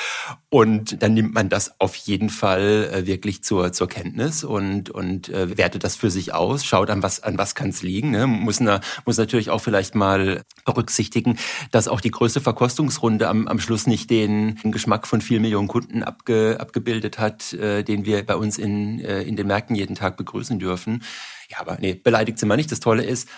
Und 0.48 1.02
dann 1.02 1.14
nimmt 1.14 1.34
man 1.34 1.48
das 1.48 1.80
auf 1.80 1.94
jeden 1.94 2.30
Fall 2.30 2.90
äh, 2.92 3.06
wirklich 3.06 3.44
zur, 3.44 3.72
zur 3.72 3.88
Kenntnis 3.88 4.42
und, 4.42 4.90
und 4.90 5.28
äh, 5.28 5.56
wertet 5.56 5.84
das 5.84 5.94
für 5.94 6.10
sich 6.10 6.34
aus, 6.34 6.64
schaut 6.64 6.90
an 6.90 7.02
was, 7.02 7.22
an 7.22 7.38
was 7.38 7.54
kann 7.54 7.68
es 7.68 7.82
liegen. 7.82 8.10
Ne? 8.10 8.26
Muss, 8.26 8.58
na, 8.58 8.80
muss 9.04 9.18
natürlich 9.18 9.50
auch 9.50 9.60
vielleicht 9.60 9.94
mal 9.94 10.42
berücksichtigen, 10.64 11.38
dass 11.70 11.86
auch 11.86 12.00
die 12.00 12.10
größte 12.10 12.40
Verkostungsrunde 12.40 13.28
am, 13.28 13.46
am 13.46 13.60
Schluss 13.60 13.86
nicht 13.86 14.10
den, 14.10 14.56
den 14.56 14.72
Geschmack 14.72 15.06
von 15.06 15.20
vier 15.20 15.40
Millionen 15.40 15.68
Kunden 15.68 16.02
abge, 16.02 16.56
abgebildet 16.58 17.18
hat, 17.18 17.52
äh, 17.52 17.84
den 17.84 18.04
wir 18.04 18.26
bei 18.26 18.34
uns 18.34 18.58
in, 18.58 19.00
äh, 19.00 19.22
in 19.22 19.36
den 19.36 19.46
Märkten 19.46 19.76
jeden 19.76 19.94
Tag 19.94 20.16
begrüßen 20.16 20.58
dürfen. 20.58 21.02
Ja, 21.48 21.60
aber 21.60 21.78
nee, 21.80 21.94
beleidigt 21.94 22.38
sind 22.38 22.48
wir 22.48 22.56
nicht. 22.56 22.72
Das 22.72 22.80
Tolle 22.80 23.04
ist, 23.04 23.28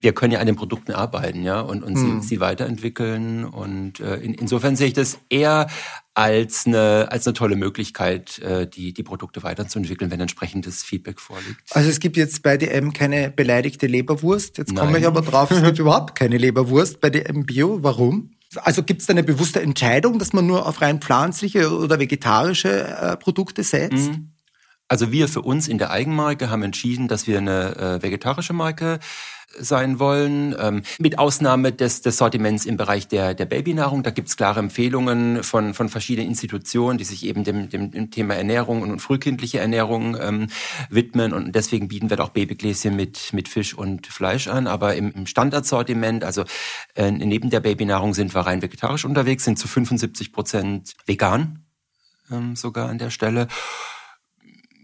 wir 0.00 0.12
können 0.12 0.32
ja 0.32 0.40
an 0.40 0.46
den 0.46 0.56
Produkten 0.56 0.92
arbeiten, 0.92 1.42
ja, 1.42 1.60
und, 1.60 1.82
und 1.82 1.94
hm. 1.94 2.20
sie, 2.20 2.28
sie 2.28 2.40
weiterentwickeln. 2.40 3.44
Und 3.44 4.00
äh, 4.00 4.16
in, 4.16 4.34
insofern 4.34 4.76
sehe 4.76 4.88
ich 4.88 4.92
das 4.92 5.18
eher 5.30 5.68
als 6.14 6.66
eine, 6.66 7.08
als 7.10 7.26
eine 7.26 7.34
tolle 7.34 7.56
Möglichkeit, 7.56 8.38
äh, 8.38 8.66
die, 8.66 8.92
die 8.92 9.02
Produkte 9.02 9.42
weiterzuentwickeln, 9.42 10.10
wenn 10.10 10.20
entsprechendes 10.20 10.82
Feedback 10.82 11.20
vorliegt. 11.20 11.60
Also 11.70 11.88
es 11.88 12.00
gibt 12.00 12.16
jetzt 12.16 12.42
bei 12.42 12.56
DM 12.56 12.92
keine 12.92 13.30
beleidigte 13.30 13.86
Leberwurst. 13.86 14.58
Jetzt 14.58 14.74
komme 14.74 14.98
ich 14.98 15.06
aber 15.06 15.22
drauf, 15.22 15.50
es 15.50 15.62
gibt 15.62 15.78
überhaupt 15.78 16.14
keine 16.14 16.38
Leberwurst 16.38 17.00
bei 17.00 17.10
DM 17.10 17.44
Bio. 17.46 17.82
Warum? 17.82 18.30
Also 18.56 18.82
gibt 18.82 19.00
es 19.00 19.06
da 19.06 19.12
eine 19.12 19.24
bewusste 19.24 19.60
Entscheidung, 19.60 20.18
dass 20.18 20.32
man 20.32 20.46
nur 20.46 20.66
auf 20.66 20.80
rein 20.80 21.00
pflanzliche 21.00 21.70
oder 21.70 21.98
vegetarische 21.98 22.86
äh, 22.86 23.16
Produkte 23.16 23.62
setzt? 23.62 24.10
Mhm. 24.10 24.35
Also 24.88 25.10
wir 25.10 25.28
für 25.28 25.42
uns 25.42 25.66
in 25.66 25.78
der 25.78 25.90
Eigenmarke 25.90 26.50
haben 26.50 26.62
entschieden, 26.62 27.08
dass 27.08 27.26
wir 27.26 27.38
eine 27.38 27.76
äh, 27.76 28.02
vegetarische 28.02 28.52
Marke 28.52 29.00
sein 29.58 29.98
wollen, 29.98 30.54
ähm, 30.58 30.82
mit 30.98 31.18
Ausnahme 31.18 31.72
des, 31.72 32.02
des 32.02 32.18
Sortiments 32.18 32.66
im 32.66 32.76
Bereich 32.76 33.08
der, 33.08 33.34
der 33.34 33.46
Babynahrung. 33.46 34.02
Da 34.02 34.10
gibt's 34.10 34.36
klare 34.36 34.60
Empfehlungen 34.60 35.42
von, 35.42 35.74
von 35.74 35.88
verschiedenen 35.88 36.28
Institutionen, 36.28 36.98
die 36.98 37.04
sich 37.04 37.24
eben 37.24 37.44
dem, 37.44 37.68
dem, 37.68 37.90
dem 37.90 38.10
Thema 38.10 38.34
Ernährung 38.34 38.82
und 38.82 39.00
frühkindliche 39.00 39.58
Ernährung 39.58 40.16
ähm, 40.20 40.48
widmen. 40.90 41.32
Und 41.32 41.54
deswegen 41.54 41.88
bieten 41.88 42.10
wir 42.10 42.20
auch 42.20 42.30
Babygläschen 42.30 42.94
mit, 42.96 43.32
mit 43.32 43.48
Fisch 43.48 43.74
und 43.74 44.06
Fleisch 44.06 44.48
an. 44.48 44.66
Aber 44.66 44.94
im, 44.94 45.12
im 45.12 45.26
Standardsortiment, 45.26 46.24
also 46.24 46.44
äh, 46.94 47.10
neben 47.10 47.50
der 47.50 47.60
Babynahrung 47.60 48.14
sind 48.14 48.34
wir 48.34 48.42
rein 48.42 48.62
vegetarisch 48.62 49.04
unterwegs, 49.04 49.44
sind 49.44 49.58
zu 49.58 49.68
75 49.68 50.32
Prozent 50.32 50.94
vegan 51.06 51.64
ähm, 52.30 52.56
sogar 52.56 52.88
an 52.88 52.98
der 52.98 53.10
Stelle 53.10 53.48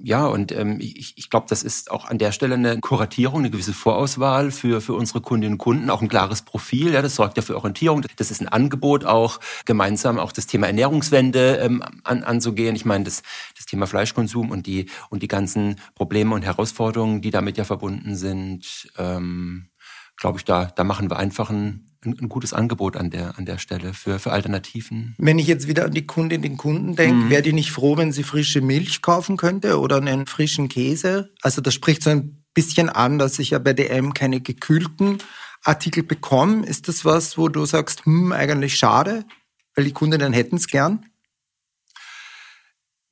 ja, 0.04 0.26
und 0.26 0.50
ähm, 0.50 0.78
ich, 0.80 1.14
ich 1.16 1.30
glaube, 1.30 1.47
das 1.49 1.62
ist 1.62 1.90
auch 1.90 2.06
an 2.06 2.18
der 2.18 2.32
Stelle 2.32 2.54
eine 2.54 2.80
Kuratierung, 2.80 3.40
eine 3.40 3.50
gewisse 3.50 3.73
Vorauswahl 3.73 4.50
für, 4.50 4.80
für 4.80 4.94
unsere 4.94 5.21
Kundinnen 5.21 5.54
und 5.54 5.59
Kunden, 5.59 5.90
auch 5.90 6.02
ein 6.02 6.09
klares 6.09 6.42
Profil. 6.42 6.92
Ja, 6.92 7.02
das 7.02 7.14
sorgt 7.14 7.37
ja 7.37 7.42
für 7.42 7.56
Orientierung. 7.56 8.04
Das 8.16 8.32
ist 8.32 8.40
ein 8.40 8.49
Angebot, 8.49 9.04
auch 9.04 9.38
gemeinsam 9.64 10.18
auch 10.18 10.32
das 10.32 10.47
Thema 10.49 10.66
Ernährungswende 10.66 11.59
ähm, 11.59 11.85
an, 12.02 12.25
anzugehen. 12.25 12.75
Ich 12.75 12.85
meine, 12.85 13.04
das, 13.04 13.23
das 13.56 13.66
Thema 13.66 13.87
Fleischkonsum 13.87 14.50
und 14.50 14.66
die, 14.66 14.87
und 15.09 15.23
die 15.23 15.28
ganzen 15.28 15.76
Probleme 15.94 16.35
und 16.35 16.42
Herausforderungen, 16.42 17.21
die 17.23 17.30
damit 17.30 17.56
ja 17.56 17.64
verbunden 17.64 18.16
sind, 18.16 18.90
ähm, 18.99 19.68
glaube 20.23 20.38
ich, 20.38 20.45
da, 20.45 20.67
da 20.67 20.85
machen 20.85 21.11
wir 21.11 21.19
einfach 21.19 21.50
ein, 21.50 21.91
ein, 22.05 22.17
ein, 22.21 22.29
gutes 22.29 22.52
Angebot 22.52 22.97
an 22.97 23.11
der, 23.11 23.37
an 23.38 23.45
der 23.45 23.59
Stelle 23.59 23.93
für, 23.93 24.21
für 24.21 24.31
Alternativen. 24.31 25.17
Wenn 25.19 25.41
ich 25.41 25.49
jetzt 25.49 25.67
wieder 25.67 25.85
an 25.85 25.91
die 25.91 26.07
Kundin, 26.07 26.43
den 26.43 26.57
Kunden 26.57 26.95
denke, 26.95 27.17
mhm. 27.17 27.31
wäre 27.31 27.43
die 27.43 27.52
nicht 27.52 27.73
froh, 27.73 27.97
wenn 27.97 28.12
sie 28.12 28.23
frische 28.23 28.61
Milch 28.61 29.02
kaufen 29.02 29.37
könnte 29.37 29.81
oder 29.81 29.97
einen 29.97 30.26
frischen 30.26 30.69
Käse? 30.69 31.33
Also 31.43 31.61
das 31.61 31.75
spricht 31.75 32.05
so 32.05 32.11
ein 32.11 32.45
bisschen 32.55 32.88
an, 32.88 33.19
dass 33.19 33.41
ich 33.41 33.50
ja 33.50 33.59
bei 33.59 33.73
DM 33.73 34.14
keine 34.14 34.41
gekühlten 34.41 35.19
Artikel 35.64 36.05
bekomme. 36.05 36.67
Ist 36.67 36.87
das 36.87 37.05
was, 37.05 37.37
wo 37.37 37.49
du 37.49 37.67
sagst, 37.67 38.07
hm, 38.07 38.31
eigentlich 38.31 38.76
schade, 38.76 39.25
weil 39.75 39.87
die 39.87 39.93
Kundinnen 39.93 40.33
hätten 40.33 40.55
es 40.55 40.69
gern? 40.69 41.05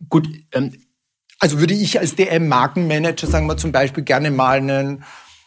Gut, 0.08 0.28
ähm, 0.52 0.76
also 1.40 1.58
würde 1.58 1.74
ich 1.74 1.98
als 1.98 2.14
DM-Markenmanager, 2.14 3.26
sagen 3.26 3.48
wir 3.48 3.56
zum 3.56 3.72
Beispiel, 3.72 4.04
gerne 4.04 4.30
mal 4.30 4.58
einen 4.58 5.04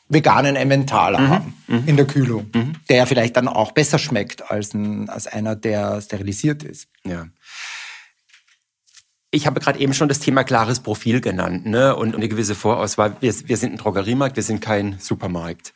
veganen 0.09 0.55
Emmentaler 0.55 1.19
mhm. 1.19 1.29
haben 1.29 1.63
mhm. 1.67 1.83
in 1.85 1.97
der 1.97 2.05
Kühlung, 2.05 2.49
mhm. 2.53 2.73
der 2.89 3.07
vielleicht 3.07 3.37
dann 3.37 3.47
auch 3.47 3.71
besser 3.71 3.97
schmeckt 3.97 4.49
als, 4.49 4.73
ein, 4.73 5.09
als 5.09 5.27
einer, 5.27 5.55
der 5.55 6.01
sterilisiert 6.01 6.63
ist. 6.63 6.87
Ja. 7.03 7.27
Ich 9.31 9.47
habe 9.47 9.59
gerade 9.59 9.79
eben 9.79 9.93
schon 9.93 10.09
das 10.09 10.19
Thema 10.19 10.43
klares 10.43 10.79
Profil 10.79 11.19
genannt 11.19 11.65
ne? 11.65 11.95
und 11.95 12.15
eine 12.15 12.29
gewisse 12.29 12.53
Vorauswahl. 12.53 13.17
Wir, 13.19 13.33
wir 13.47 13.57
sind 13.57 13.73
ein 13.73 13.77
Drogeriemarkt, 13.77 14.35
wir 14.35 14.43
sind 14.43 14.61
kein 14.61 14.99
Supermarkt. 14.99 15.73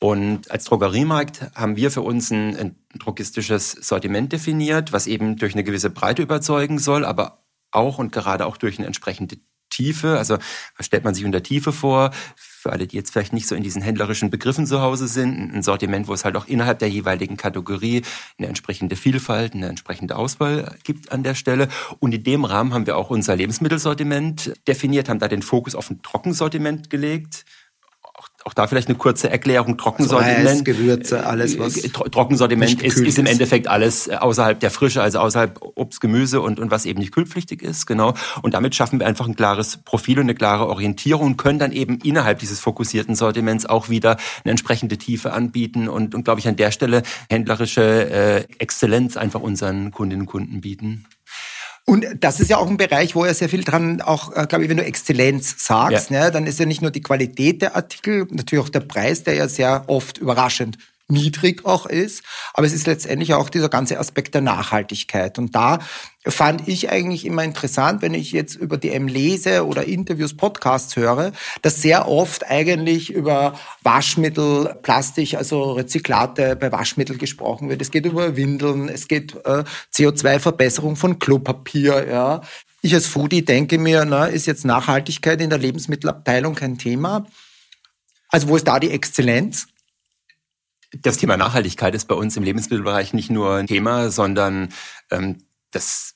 Und 0.00 0.50
als 0.50 0.64
Drogeriemarkt 0.64 1.50
haben 1.54 1.76
wir 1.76 1.90
für 1.90 2.02
uns 2.02 2.30
ein, 2.30 2.56
ein 2.56 2.76
drogistisches 2.98 3.72
Sortiment 3.72 4.32
definiert, 4.32 4.92
was 4.92 5.06
eben 5.06 5.36
durch 5.36 5.54
eine 5.54 5.64
gewisse 5.64 5.90
Breite 5.90 6.22
überzeugen 6.22 6.78
soll, 6.78 7.04
aber 7.04 7.44
auch 7.70 7.98
und 7.98 8.12
gerade 8.12 8.46
auch 8.46 8.56
durch 8.56 8.78
eine 8.78 8.86
entsprechende 8.86 9.36
Tiefe. 9.70 10.18
Also 10.18 10.38
was 10.76 10.86
stellt 10.86 11.04
man 11.04 11.14
sich 11.14 11.24
unter 11.24 11.42
Tiefe 11.42 11.72
vor? 11.72 12.10
Für 12.64 12.72
alle, 12.72 12.86
die 12.86 12.96
jetzt 12.96 13.12
vielleicht 13.12 13.34
nicht 13.34 13.46
so 13.46 13.54
in 13.54 13.62
diesen 13.62 13.82
händlerischen 13.82 14.30
Begriffen 14.30 14.66
zu 14.66 14.80
Hause 14.80 15.06
sind, 15.06 15.54
ein 15.54 15.62
Sortiment, 15.62 16.08
wo 16.08 16.14
es 16.14 16.24
halt 16.24 16.34
auch 16.34 16.46
innerhalb 16.46 16.78
der 16.78 16.88
jeweiligen 16.88 17.36
Kategorie 17.36 18.00
eine 18.38 18.48
entsprechende 18.48 18.96
Vielfalt, 18.96 19.52
eine 19.52 19.66
entsprechende 19.66 20.16
Auswahl 20.16 20.74
gibt 20.82 21.12
an 21.12 21.22
der 21.22 21.34
Stelle. 21.34 21.68
Und 21.98 22.14
in 22.14 22.24
dem 22.24 22.46
Rahmen 22.46 22.72
haben 22.72 22.86
wir 22.86 22.96
auch 22.96 23.10
unser 23.10 23.36
Lebensmittelsortiment 23.36 24.54
definiert, 24.66 25.10
haben 25.10 25.18
da 25.18 25.28
den 25.28 25.42
Fokus 25.42 25.74
auf 25.74 25.90
ein 25.90 26.00
Trockensortiment 26.00 26.88
gelegt 26.88 27.44
auch 28.44 28.52
da 28.52 28.66
vielleicht 28.66 28.88
eine 28.88 28.98
kurze 28.98 29.30
Erklärung. 29.30 29.78
Trockensortiment. 29.78 30.46
Also 30.46 30.64
Gewürze, 30.64 31.26
alles 31.26 31.58
was. 31.58 31.74
Trockensortiment 31.74 32.82
ist, 32.82 32.98
ist 32.98 33.18
im 33.18 33.26
Endeffekt 33.26 33.68
alles 33.68 34.06
äh, 34.06 34.16
außerhalb 34.16 34.60
der 34.60 34.70
Frische, 34.70 35.02
also 35.02 35.18
außerhalb 35.20 35.60
Obst, 35.74 36.00
Gemüse 36.00 36.42
und, 36.42 36.60
und 36.60 36.70
was 36.70 36.84
eben 36.84 37.00
nicht 37.00 37.12
kühlpflichtig 37.12 37.62
ist, 37.62 37.86
genau. 37.86 38.14
Und 38.42 38.54
damit 38.54 38.74
schaffen 38.74 39.00
wir 39.00 39.06
einfach 39.06 39.26
ein 39.26 39.34
klares 39.34 39.78
Profil 39.78 40.18
und 40.18 40.24
eine 40.24 40.34
klare 40.34 40.68
Orientierung 40.68 41.28
und 41.28 41.36
können 41.38 41.58
dann 41.58 41.72
eben 41.72 41.98
innerhalb 42.00 42.38
dieses 42.38 42.60
fokussierten 42.60 43.14
Sortiments 43.14 43.64
auch 43.64 43.88
wieder 43.88 44.18
eine 44.44 44.50
entsprechende 44.50 44.98
Tiefe 44.98 45.32
anbieten 45.32 45.88
und, 45.88 46.14
und 46.14 46.24
glaube 46.24 46.40
ich, 46.40 46.48
an 46.48 46.56
der 46.56 46.70
Stelle 46.70 47.02
händlerische 47.30 48.10
äh, 48.10 48.44
Exzellenz 48.58 49.16
einfach 49.16 49.40
unseren 49.40 49.90
Kundinnen 49.90 50.22
und 50.22 50.26
Kunden 50.26 50.60
bieten. 50.60 51.06
Und 51.86 52.06
das 52.20 52.40
ist 52.40 52.48
ja 52.48 52.56
auch 52.56 52.68
ein 52.68 52.78
Bereich, 52.78 53.14
wo 53.14 53.24
er 53.24 53.34
sehr 53.34 53.50
viel 53.50 53.62
dran, 53.62 54.00
auch, 54.00 54.34
äh, 54.34 54.46
glaube 54.46 54.64
ich, 54.64 54.70
wenn 54.70 54.78
du 54.78 54.84
Exzellenz 54.84 55.56
sagst, 55.58 56.10
ja. 56.10 56.24
ne, 56.24 56.30
dann 56.30 56.46
ist 56.46 56.58
ja 56.58 56.64
nicht 56.64 56.80
nur 56.80 56.90
die 56.90 57.02
Qualität 57.02 57.60
der 57.60 57.76
Artikel, 57.76 58.26
natürlich 58.30 58.64
auch 58.64 58.70
der 58.70 58.80
Preis, 58.80 59.22
der 59.22 59.34
ja 59.34 59.48
sehr 59.48 59.84
oft 59.86 60.18
überraschend 60.18 60.78
niedrig 61.14 61.64
auch 61.64 61.86
ist, 61.86 62.22
aber 62.52 62.66
es 62.66 62.74
ist 62.74 62.86
letztendlich 62.86 63.32
auch 63.32 63.48
dieser 63.48 63.70
ganze 63.70 63.98
Aspekt 63.98 64.34
der 64.34 64.42
Nachhaltigkeit. 64.42 65.38
Und 65.38 65.54
da 65.54 65.78
fand 66.26 66.68
ich 66.68 66.90
eigentlich 66.90 67.24
immer 67.24 67.44
interessant, 67.44 68.02
wenn 68.02 68.14
ich 68.14 68.32
jetzt 68.32 68.56
über 68.56 68.76
DM 68.76 69.08
lese 69.08 69.66
oder 69.66 69.84
Interviews, 69.84 70.36
Podcasts 70.36 70.96
höre, 70.96 71.32
dass 71.62 71.80
sehr 71.80 72.08
oft 72.08 72.50
eigentlich 72.50 73.10
über 73.10 73.58
Waschmittel, 73.82 74.76
Plastik, 74.82 75.34
also 75.34 75.72
Rezyklate 75.72 76.56
bei 76.56 76.72
Waschmittel 76.72 77.16
gesprochen 77.16 77.68
wird. 77.68 77.80
Es 77.80 77.90
geht 77.90 78.06
über 78.06 78.36
Windeln, 78.36 78.88
es 78.88 79.08
geht 79.08 79.34
äh, 79.44 79.64
CO2-Verbesserung 79.94 80.96
von 80.96 81.18
Klopapier, 81.18 82.06
ja. 82.08 82.42
Ich 82.82 82.92
als 82.92 83.06
Foodie 83.06 83.42
denke 83.42 83.78
mir, 83.78 84.04
na, 84.04 84.26
ist 84.26 84.46
jetzt 84.46 84.66
Nachhaltigkeit 84.66 85.40
in 85.40 85.48
der 85.48 85.58
Lebensmittelabteilung 85.58 86.54
kein 86.54 86.76
Thema? 86.76 87.26
Also 88.28 88.48
wo 88.48 88.56
ist 88.56 88.68
da 88.68 88.78
die 88.78 88.90
Exzellenz? 88.90 89.68
Das 91.02 91.16
Thema 91.16 91.36
Nachhaltigkeit 91.36 91.94
ist 91.94 92.06
bei 92.06 92.14
uns 92.14 92.36
im 92.36 92.42
Lebensmittelbereich 92.42 93.12
nicht 93.12 93.30
nur 93.30 93.56
ein 93.56 93.66
Thema, 93.66 94.10
sondern 94.10 94.68
ähm, 95.10 95.38
das, 95.70 96.14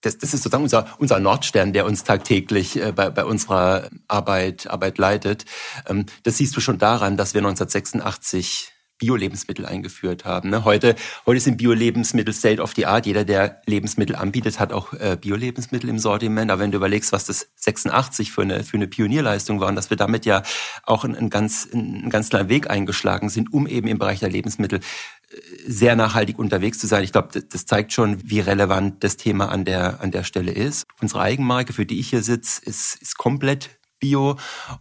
das, 0.00 0.18
das 0.18 0.34
ist 0.34 0.42
sozusagen 0.42 0.64
unser, 0.64 0.86
unser 0.98 1.20
Nordstern, 1.20 1.72
der 1.72 1.86
uns 1.86 2.04
tagtäglich 2.04 2.76
äh, 2.76 2.92
bei, 2.92 3.10
bei 3.10 3.24
unserer 3.24 3.88
Arbeit, 4.08 4.66
Arbeit 4.66 4.98
leitet. 4.98 5.44
Ähm, 5.86 6.06
das 6.22 6.38
siehst 6.38 6.56
du 6.56 6.60
schon 6.60 6.78
daran, 6.78 7.16
dass 7.16 7.34
wir 7.34 7.40
1986 7.40 8.73
Bio-Lebensmittel 8.98 9.66
eingeführt 9.66 10.24
haben. 10.24 10.50
Ne? 10.50 10.64
Heute, 10.64 10.94
heute 11.26 11.40
sind 11.40 11.56
Bio-Lebensmittel 11.56 12.32
State 12.32 12.62
of 12.62 12.74
the 12.76 12.86
Art. 12.86 13.06
Jeder, 13.06 13.24
der 13.24 13.60
Lebensmittel 13.66 14.16
anbietet, 14.16 14.60
hat 14.60 14.72
auch 14.72 14.92
äh, 14.92 15.16
Bio-Lebensmittel 15.20 15.90
im 15.90 15.98
Sortiment. 15.98 16.50
Aber 16.50 16.62
wenn 16.62 16.70
du 16.70 16.76
überlegst, 16.76 17.12
was 17.12 17.24
das 17.24 17.48
86 17.56 18.30
für 18.30 18.42
eine, 18.42 18.62
für 18.64 18.76
eine 18.76 18.86
Pionierleistung 18.86 19.60
war 19.60 19.68
und 19.68 19.76
dass 19.76 19.90
wir 19.90 19.96
damit 19.96 20.26
ja 20.26 20.42
auch 20.84 21.04
einen, 21.04 21.28
ganz, 21.28 21.68
einen 21.72 22.08
ganz 22.10 22.28
kleinen 22.30 22.48
Weg 22.48 22.70
eingeschlagen 22.70 23.28
sind, 23.28 23.52
um 23.52 23.66
eben 23.66 23.88
im 23.88 23.98
Bereich 23.98 24.20
der 24.20 24.30
Lebensmittel 24.30 24.78
äh, 24.78 25.36
sehr 25.66 25.96
nachhaltig 25.96 26.38
unterwegs 26.38 26.78
zu 26.78 26.86
sein. 26.86 27.02
Ich 27.02 27.12
glaube, 27.12 27.40
das 27.40 27.66
zeigt 27.66 27.92
schon, 27.92 28.18
wie 28.30 28.40
relevant 28.40 29.02
das 29.02 29.16
Thema 29.16 29.48
an 29.48 29.64
der, 29.64 30.00
an 30.00 30.12
der 30.12 30.22
Stelle 30.22 30.52
ist. 30.52 30.84
Unsere 31.00 31.20
Eigenmarke, 31.20 31.72
für 31.72 31.84
die 31.84 31.98
ich 31.98 32.10
hier 32.10 32.22
sitze, 32.22 32.62
ist, 32.64 32.96
ist 33.02 33.18
komplett 33.18 33.70
Bio 34.04 34.36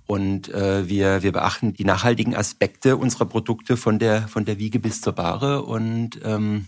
und 0.05 0.53
äh, 0.53 0.89
wir, 0.89 1.23
wir 1.23 1.31
beachten 1.31 1.71
die 1.71 1.85
nachhaltigen 1.85 2.35
Aspekte 2.35 2.97
unserer 2.97 3.23
Produkte 3.25 3.77
von 3.77 3.97
der, 3.97 4.27
von 4.27 4.43
der 4.43 4.59
Wiege 4.59 4.79
bis 4.79 4.99
zur 4.99 5.13
Bahre 5.13 5.61
und 5.63 6.19
ähm, 6.25 6.67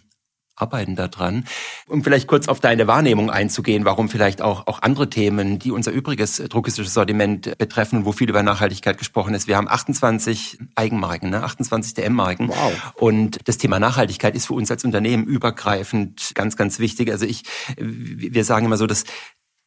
arbeiten 0.56 0.96
daran. 0.96 1.44
Um 1.88 2.04
vielleicht 2.04 2.28
kurz 2.28 2.48
auf 2.48 2.62
deine 2.62 2.88
Wahrnehmung 2.88 3.30
einzugehen, 3.30 3.84
warum 3.84 4.08
vielleicht 4.08 4.42
auch, 4.42 4.68
auch 4.68 4.82
andere 4.82 5.10
Themen, 5.10 5.60
die 5.60 5.72
unser 5.72 5.92
übriges 5.92 6.38
druckistisches 6.38 6.94
Sortiment 6.94 7.58
betreffen, 7.58 8.06
wo 8.06 8.14
viel 8.14 8.30
über 8.30 8.42
Nachhaltigkeit 8.42 8.98
gesprochen 8.98 9.34
ist. 9.34 9.48
Wir 9.48 9.58
haben 9.58 9.68
28 9.68 10.60
Eigenmarken, 10.76 11.30
ne? 11.30 11.44
28 11.44 11.94
DM-Marken. 11.96 12.48
Wow. 12.48 12.94
Und 12.96 13.40
das 13.50 13.58
Thema 13.58 13.80
Nachhaltigkeit 13.80 14.34
ist 14.34 14.48
für 14.48 14.54
uns 14.54 14.72
als 14.72 14.86
Unternehmen 14.86 15.26
übergreifend 15.26 16.32
ganz, 16.36 16.56
ganz 16.56 16.80
wichtig. 16.80 17.12
Also 17.12 17.26
ich, 17.26 17.44
wir 17.78 18.46
sagen 18.46 18.66
immer 18.66 18.78
so, 18.78 18.88
dass 18.88 19.04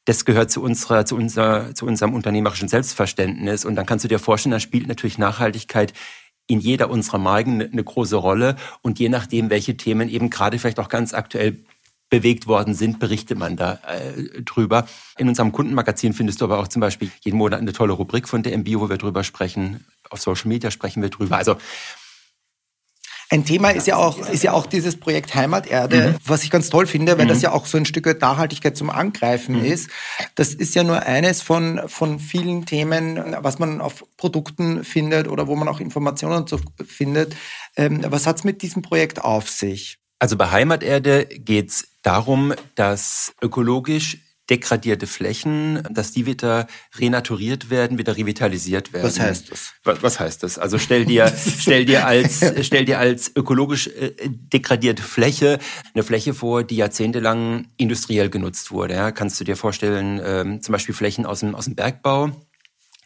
das 0.08 0.24
gehört 0.24 0.50
zu 0.50 0.62
unserer, 0.62 1.04
zu 1.04 1.16
unser, 1.16 1.74
zu 1.74 1.84
unserem 1.84 2.14
unternehmerischen 2.14 2.68
Selbstverständnis. 2.68 3.66
Und 3.66 3.76
dann 3.76 3.84
kannst 3.84 4.04
du 4.04 4.08
dir 4.08 4.18
vorstellen, 4.18 4.52
da 4.52 4.60
spielt 4.60 4.88
natürlich 4.88 5.18
Nachhaltigkeit 5.18 5.92
in 6.46 6.60
jeder 6.60 6.88
unserer 6.88 7.18
Marken 7.18 7.60
eine 7.60 7.84
große 7.84 8.16
Rolle. 8.16 8.56
Und 8.80 8.98
je 8.98 9.10
nachdem, 9.10 9.50
welche 9.50 9.76
Themen 9.76 10.08
eben 10.08 10.30
gerade 10.30 10.58
vielleicht 10.58 10.80
auch 10.80 10.88
ganz 10.88 11.12
aktuell 11.12 11.58
bewegt 12.08 12.46
worden 12.46 12.72
sind, 12.72 13.00
berichtet 13.00 13.38
man 13.38 13.56
da 13.56 13.80
äh, 13.86 14.40
drüber. 14.40 14.88
In 15.18 15.28
unserem 15.28 15.52
Kundenmagazin 15.52 16.14
findest 16.14 16.40
du 16.40 16.46
aber 16.46 16.58
auch 16.58 16.68
zum 16.68 16.80
Beispiel 16.80 17.10
jeden 17.20 17.36
Monat 17.36 17.60
eine 17.60 17.74
tolle 17.74 17.92
Rubrik 17.92 18.30
von 18.30 18.42
der 18.42 18.56
MBio, 18.56 18.80
wo 18.80 18.88
wir 18.88 18.96
drüber 18.96 19.24
sprechen. 19.24 19.84
Auf 20.08 20.22
Social 20.22 20.48
Media 20.48 20.70
sprechen 20.70 21.02
wir 21.02 21.10
drüber. 21.10 21.36
Also 21.36 21.56
ein 23.30 23.44
Thema 23.44 23.70
ist 23.70 23.86
ja 23.86 23.96
auch, 23.96 24.18
ist 24.28 24.42
ja 24.42 24.52
auch 24.52 24.66
dieses 24.66 24.98
Projekt 24.98 25.34
Heimaterde, 25.34 26.12
mhm. 26.12 26.16
was 26.24 26.44
ich 26.44 26.50
ganz 26.50 26.70
toll 26.70 26.86
finde, 26.86 27.18
weil 27.18 27.26
mhm. 27.26 27.30
das 27.30 27.42
ja 27.42 27.52
auch 27.52 27.66
so 27.66 27.76
ein 27.76 27.84
Stück 27.84 28.06
Nachhaltigkeit 28.20 28.76
zum 28.76 28.88
Angreifen 28.88 29.58
mhm. 29.58 29.64
ist. 29.64 29.90
Das 30.34 30.54
ist 30.54 30.74
ja 30.74 30.82
nur 30.82 31.02
eines 31.02 31.42
von, 31.42 31.80
von 31.88 32.20
vielen 32.20 32.64
Themen, 32.64 33.36
was 33.40 33.58
man 33.58 33.80
auf 33.80 34.04
Produkten 34.16 34.82
findet 34.82 35.28
oder 35.28 35.46
wo 35.46 35.56
man 35.56 35.68
auch 35.68 35.80
Informationen 35.80 36.46
zu 36.46 36.58
findet. 36.86 37.36
Ähm, 37.76 38.04
was 38.08 38.26
hat's 38.26 38.44
mit 38.44 38.62
diesem 38.62 38.82
Projekt 38.82 39.22
auf 39.22 39.50
sich? 39.50 39.98
Also 40.18 40.36
bei 40.36 40.50
Heimaterde 40.50 41.26
geht's 41.26 41.88
darum, 42.02 42.54
dass 42.74 43.34
ökologisch 43.42 44.18
degradierte 44.50 45.06
Flächen, 45.06 45.82
dass 45.90 46.12
die 46.12 46.26
wieder 46.26 46.66
renaturiert 46.98 47.70
werden, 47.70 47.98
wieder 47.98 48.16
revitalisiert 48.16 48.92
werden. 48.92 49.04
Was 49.04 49.20
heißt 49.20 49.52
das? 49.52 49.72
Was, 49.84 50.02
was 50.02 50.20
heißt 50.20 50.42
das? 50.42 50.58
Also 50.58 50.78
stell 50.78 51.04
dir, 51.04 51.32
stell 51.58 51.84
dir 51.84 52.06
als, 52.06 52.44
stell 52.62 52.84
dir 52.84 52.98
als 52.98 53.30
ökologisch 53.34 53.88
äh, 53.88 54.12
degradierte 54.28 55.02
Fläche 55.02 55.58
eine 55.94 56.02
Fläche 56.02 56.34
vor, 56.34 56.64
die 56.64 56.76
jahrzehntelang 56.76 57.66
industriell 57.76 58.30
genutzt 58.30 58.70
wurde. 58.70 58.94
Ja? 58.94 59.12
Kannst 59.12 59.38
du 59.40 59.44
dir 59.44 59.56
vorstellen, 59.56 60.20
ähm, 60.24 60.62
zum 60.62 60.72
Beispiel 60.72 60.94
Flächen 60.94 61.26
aus 61.26 61.40
dem, 61.40 61.54
aus 61.54 61.66
dem 61.66 61.74
Bergbau, 61.74 62.32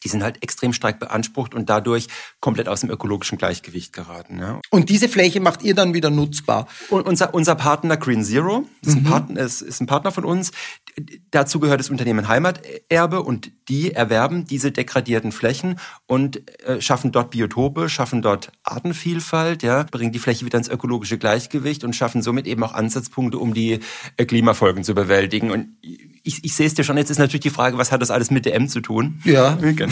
die 0.04 0.08
sind 0.08 0.22
halt 0.22 0.42
extrem 0.42 0.72
stark 0.72 0.98
beansprucht 0.98 1.54
und 1.54 1.68
dadurch 1.68 2.08
komplett 2.40 2.68
aus 2.68 2.80
dem 2.80 2.90
ökologischen 2.90 3.38
Gleichgewicht 3.38 3.92
geraten. 3.92 4.38
Ja. 4.38 4.60
Und 4.70 4.88
diese 4.88 5.08
Fläche 5.08 5.40
macht 5.40 5.62
ihr 5.62 5.74
dann 5.74 5.94
wieder 5.94 6.10
nutzbar? 6.10 6.66
Und 6.90 7.06
unser, 7.06 7.34
unser 7.34 7.54
Partner 7.54 7.96
Green 7.96 8.24
Zero 8.24 8.66
ist, 8.82 8.96
mhm. 8.96 8.98
ein 8.98 9.04
Partner, 9.04 9.40
ist, 9.40 9.62
ist 9.62 9.80
ein 9.80 9.86
Partner 9.86 10.12
von 10.12 10.24
uns. 10.24 10.50
Dazu 11.30 11.60
gehört 11.60 11.80
das 11.80 11.90
Unternehmen 11.90 12.28
Heimaterbe 12.28 13.22
und 13.22 13.50
die 13.68 13.92
erwerben 13.92 14.46
diese 14.46 14.72
degradierten 14.72 15.32
Flächen 15.32 15.78
und 16.06 16.42
äh, 16.66 16.80
schaffen 16.80 17.12
dort 17.12 17.30
Biotope, 17.30 17.88
schaffen 17.88 18.22
dort 18.22 18.52
Artenvielfalt, 18.64 19.62
ja, 19.62 19.84
bringen 19.84 20.12
die 20.12 20.18
Fläche 20.18 20.44
wieder 20.44 20.58
ins 20.58 20.68
ökologische 20.68 21.18
Gleichgewicht 21.18 21.84
und 21.84 21.94
schaffen 21.94 22.22
somit 22.22 22.46
eben 22.46 22.62
auch 22.64 22.74
Ansatzpunkte, 22.74 23.38
um 23.38 23.54
die 23.54 23.80
äh, 24.16 24.24
Klimafolgen 24.24 24.84
zu 24.84 24.94
bewältigen. 24.94 25.50
Und 25.50 25.76
ich, 26.24 26.44
ich 26.44 26.54
sehe 26.54 26.66
es 26.66 26.74
dir 26.74 26.84
schon, 26.84 26.96
jetzt 26.96 27.10
ist 27.10 27.18
natürlich 27.18 27.40
die 27.40 27.50
Frage, 27.50 27.78
was 27.78 27.92
hat 27.92 28.02
das 28.02 28.10
alles 28.10 28.30
mit 28.30 28.46
DM 28.46 28.68
zu 28.68 28.80
tun? 28.80 29.20
Ja. 29.24 29.58
Genau. 29.60 29.91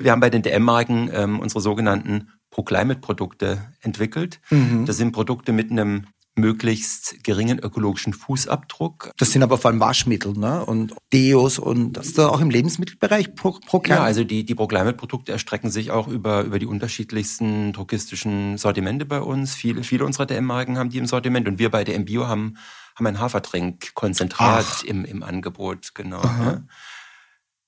Wir 0.00 0.12
haben 0.12 0.20
bei 0.20 0.30
den 0.30 0.42
DM-Marken 0.42 1.10
ähm, 1.12 1.40
unsere 1.40 1.60
sogenannten 1.60 2.30
Proclimate-Produkte 2.50 3.58
entwickelt. 3.80 4.40
Mhm. 4.50 4.86
Das 4.86 4.96
sind 4.96 5.12
Produkte 5.12 5.52
mit 5.52 5.70
einem 5.70 6.06
möglichst 6.34 7.22
geringen 7.24 7.58
ökologischen 7.58 8.14
Fußabdruck. 8.14 9.10
Das 9.18 9.32
sind 9.32 9.42
aber 9.42 9.58
vor 9.58 9.70
allem 9.70 9.80
Waschmittel 9.80 10.32
ne? 10.32 10.64
und 10.64 10.94
Deos 11.12 11.58
und 11.58 11.92
das 11.92 12.06
ist 12.06 12.18
da 12.18 12.28
auch 12.28 12.40
im 12.40 12.48
Lebensmittelbereich 12.48 13.34
Pro 13.34 13.58
Proclimate? 13.66 14.00
Ja, 14.00 14.06
also 14.06 14.24
die, 14.24 14.44
die 14.44 14.54
Proclimate-Produkte 14.54 15.32
erstrecken 15.32 15.70
sich 15.70 15.90
auch 15.90 16.08
über, 16.08 16.42
über 16.44 16.58
die 16.58 16.64
unterschiedlichsten 16.64 17.74
drogistischen 17.74 18.56
Sortimente 18.56 19.04
bei 19.04 19.20
uns. 19.20 19.54
Viele, 19.54 19.82
viele 19.82 20.06
unserer 20.06 20.24
DM-Marken 20.24 20.78
haben 20.78 20.88
die 20.88 20.98
im 20.98 21.06
Sortiment 21.06 21.48
und 21.48 21.58
wir 21.58 21.70
bei 21.70 21.84
DM 21.84 22.06
Bio 22.06 22.26
haben 22.26 22.56
haben 22.94 23.06
ein 23.06 23.20
Hafertrinkkonzentrat 23.20 24.84
im, 24.84 25.04
im 25.04 25.22
Angebot, 25.22 25.94
genau. 25.94 26.20
Aha. 26.20 26.62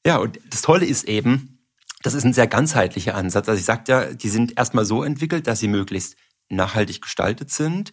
Ja, 0.07 0.19
und 0.19 0.38
das 0.50 0.62
Tolle 0.62 0.85
ist 0.85 1.04
eben, 1.04 1.53
das 2.04 2.12
ist 2.12 2.25
ein 2.25 2.34
sehr 2.34 2.46
ganzheitlicher 2.46 3.14
Ansatz. 3.14 3.49
Also 3.49 3.58
ich 3.58 3.64
sagte 3.64 3.92
ja, 3.92 4.04
die 4.12 4.28
sind 4.28 4.58
erstmal 4.58 4.84
so 4.84 5.02
entwickelt, 5.02 5.46
dass 5.46 5.61
sie 5.61 5.68
möglichst 5.68 6.16
nachhaltig 6.50 7.00
gestaltet 7.00 7.50
sind. 7.50 7.92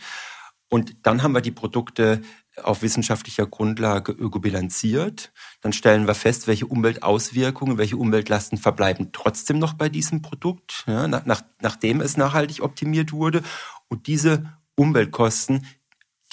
Und 0.67 1.07
dann 1.07 1.23
haben 1.23 1.31
wir 1.31 1.39
die 1.39 1.51
Produkte 1.51 2.21
auf 2.61 2.81
wissenschaftlicher 2.81 3.47
Grundlage 3.47 4.11
ökobilanziert. 4.11 5.31
Dann 5.61 5.71
stellen 5.71 6.07
wir 6.07 6.13
fest, 6.13 6.47
welche 6.47 6.65
Umweltauswirkungen, 6.65 7.77
welche 7.77 7.95
Umweltlasten 7.95 8.57
verbleiben 8.57 9.11
trotzdem 9.13 9.59
noch 9.59 9.75
bei 9.75 9.87
diesem 9.87 10.21
Produkt, 10.21 10.83
ja, 10.87 11.07
nach, 11.07 11.43
nachdem 11.61 12.01
es 12.01 12.17
nachhaltig 12.17 12.61
optimiert 12.61 13.13
wurde. 13.13 13.41
Und 13.87 14.07
diese 14.07 14.43
Umweltkosten, 14.75 15.65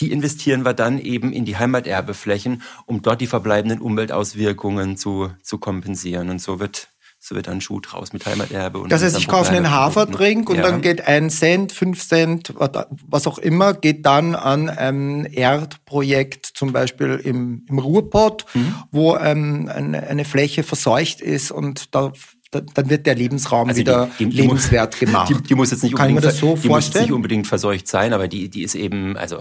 die 0.01 0.11
investieren 0.11 0.65
wir 0.65 0.75
dann 0.75 0.99
eben 0.99 1.33
in 1.33 1.45
die 1.45 1.57
Heimaterbeflächen, 1.57 2.63
um 2.87 3.03
dort 3.03 3.21
die 3.21 3.29
verbleibenden 3.29 3.81
Umweltauswirkungen 3.81 4.97
zu, 4.97 5.31
zu 5.43 5.59
kompensieren. 5.59 6.29
Und 6.29 6.41
so 6.41 6.59
wird 6.59 6.89
so 7.29 7.35
wird 7.35 7.49
ein 7.49 7.61
Schuh 7.61 7.81
draus 7.81 8.13
mit 8.15 8.25
Heimaterbe. 8.25 8.79
Und 8.79 8.91
das 8.91 9.03
heißt, 9.03 9.19
ich 9.19 9.29
kaufe 9.29 9.53
einen 9.53 9.71
Haferdrink 9.71 10.49
und 10.49 10.57
ja. 10.57 10.63
dann 10.63 10.81
geht 10.81 11.07
ein 11.07 11.29
Cent, 11.29 11.73
fünf 11.73 12.07
Cent, 12.07 12.55
was 12.57 13.27
auch 13.27 13.39
immer, 13.39 13.75
geht 13.75 14.07
dann 14.07 14.35
an 14.35 14.71
ein 14.71 15.27
Erdprojekt, 15.27 16.47
zum 16.47 16.73
Beispiel 16.73 17.21
im, 17.23 17.67
im 17.69 17.79
Ruhrpott, 17.79 18.47
mhm. 18.55 18.75
wo 18.91 19.17
ähm, 19.17 19.71
eine, 19.73 20.07
eine 20.07 20.25
Fläche 20.25 20.63
verseucht 20.63 21.21
ist 21.21 21.51
und 21.51 21.95
da 21.95 22.13
dann 22.51 22.89
wird 22.89 23.05
der 23.05 23.15
Lebensraum 23.15 23.69
also 23.69 23.79
wieder 23.79 24.11
die, 24.19 24.27
die, 24.27 24.41
lebenswert 24.41 24.95
die, 25.01 25.05
gemacht. 25.05 25.35
Die, 25.51 25.55
muss 25.55 25.71
jetzt 25.71 25.83
nicht 25.83 25.95
Kann 25.95 26.09
unbedingt, 26.09 26.35
so 26.35 26.57
die 26.57 26.69
muss 26.69 26.95
nicht 26.95 27.13
unbedingt 27.13 27.47
verseucht 27.47 27.87
sein, 27.87 28.15
aber 28.15 28.27
die, 28.27 28.49
die 28.49 28.63
ist 28.63 28.75
eben, 28.75 29.19
also 29.19 29.39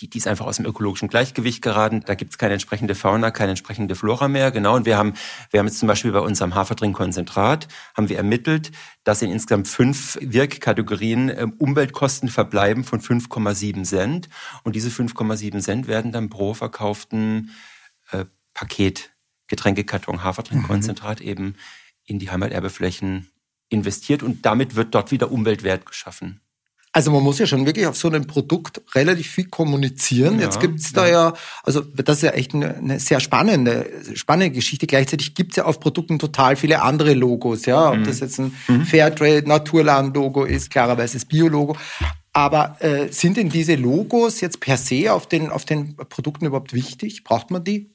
die, 0.00 0.08
die 0.08 0.18
ist 0.18 0.28
einfach 0.28 0.46
aus 0.46 0.56
dem 0.56 0.66
ökologischen 0.66 1.08
Gleichgewicht 1.08 1.60
geraten. 1.60 2.02
Da 2.06 2.14
gibt 2.14 2.32
es 2.32 2.38
keine 2.38 2.52
entsprechende 2.52 2.94
Fauna, 2.94 3.32
keine 3.32 3.50
entsprechende 3.50 3.96
Flora 3.96 4.28
mehr. 4.28 4.52
Genau. 4.52 4.76
Und 4.76 4.86
wir 4.86 4.96
haben, 4.96 5.14
wir 5.50 5.58
haben 5.58 5.66
jetzt 5.66 5.80
zum 5.80 5.88
Beispiel 5.88 6.12
bei 6.12 6.20
unserem 6.20 6.54
Hafertrinkkonzentrat 6.54 7.66
haben 7.96 8.08
wir 8.08 8.16
ermittelt, 8.16 8.70
dass 9.02 9.22
in 9.22 9.32
insgesamt 9.32 9.66
fünf 9.66 10.16
Wirkkategorien 10.20 11.28
äh, 11.30 11.46
Umweltkosten 11.58 12.28
verbleiben 12.28 12.84
von 12.84 13.00
5,7 13.00 13.82
Cent. 13.82 14.28
Und 14.62 14.76
diese 14.76 14.90
5,7 14.90 15.60
Cent 15.60 15.88
werden 15.88 16.12
dann 16.12 16.28
pro 16.28 16.54
verkauften 16.54 17.50
äh, 18.12 18.24
Paket 18.54 19.10
Getränkekarton 19.48 20.24
Hafertrinkkonzentrat 20.24 21.20
mhm. 21.20 21.26
eben 21.26 21.54
in 22.06 22.18
die 22.18 22.30
Heimaterbeflächen 22.30 23.28
investiert 23.68 24.22
und 24.22 24.46
damit 24.46 24.76
wird 24.76 24.94
dort 24.94 25.10
wieder 25.10 25.30
Umweltwert 25.30 25.86
geschaffen. 25.86 26.40
Also 26.96 27.10
man 27.10 27.22
muss 27.22 27.38
ja 27.38 27.44
schon 27.44 27.66
wirklich 27.66 27.86
auf 27.86 27.96
so 27.96 28.08
einem 28.08 28.26
Produkt 28.26 28.80
relativ 28.94 29.26
viel 29.28 29.48
kommunizieren. 29.48 30.38
Ja, 30.38 30.46
Jetzt 30.46 30.60
gibt's 30.60 30.94
da 30.94 31.06
ja. 31.06 31.12
ja, 31.12 31.34
also 31.62 31.82
das 31.82 32.16
ist 32.16 32.22
ja 32.22 32.30
echt 32.30 32.54
eine, 32.54 32.74
eine 32.74 33.00
sehr 33.00 33.20
spannende, 33.20 33.86
spannende 34.14 34.54
Geschichte. 34.54 34.86
Gleichzeitig 34.86 35.34
gibt's 35.34 35.56
ja 35.56 35.66
auf 35.66 35.78
Produkten 35.78 36.18
total 36.18 36.56
viele 36.56 36.80
andere 36.80 37.12
Logos, 37.12 37.66
ja. 37.66 37.90
Ob 37.90 37.98
mhm. 37.98 38.04
das 38.04 38.20
jetzt 38.20 38.38
ein 38.38 38.56
mhm. 38.66 38.86
Fairtrade, 38.86 39.46
Naturland-Logo 39.46 40.44
ist, 40.44 40.70
klarerweise 40.70 41.18
das 41.18 41.26
Bio-Logo. 41.26 41.76
Aber 42.32 42.82
äh, 42.82 43.12
sind 43.12 43.36
denn 43.36 43.50
diese 43.50 43.74
Logos 43.74 44.40
jetzt 44.40 44.60
per 44.60 44.78
se 44.78 45.12
auf 45.12 45.28
den, 45.28 45.50
auf 45.50 45.66
den 45.66 45.96
Produkten 45.96 46.46
überhaupt 46.46 46.72
wichtig? 46.72 47.24
Braucht 47.24 47.50
man 47.50 47.62
die? 47.62 47.92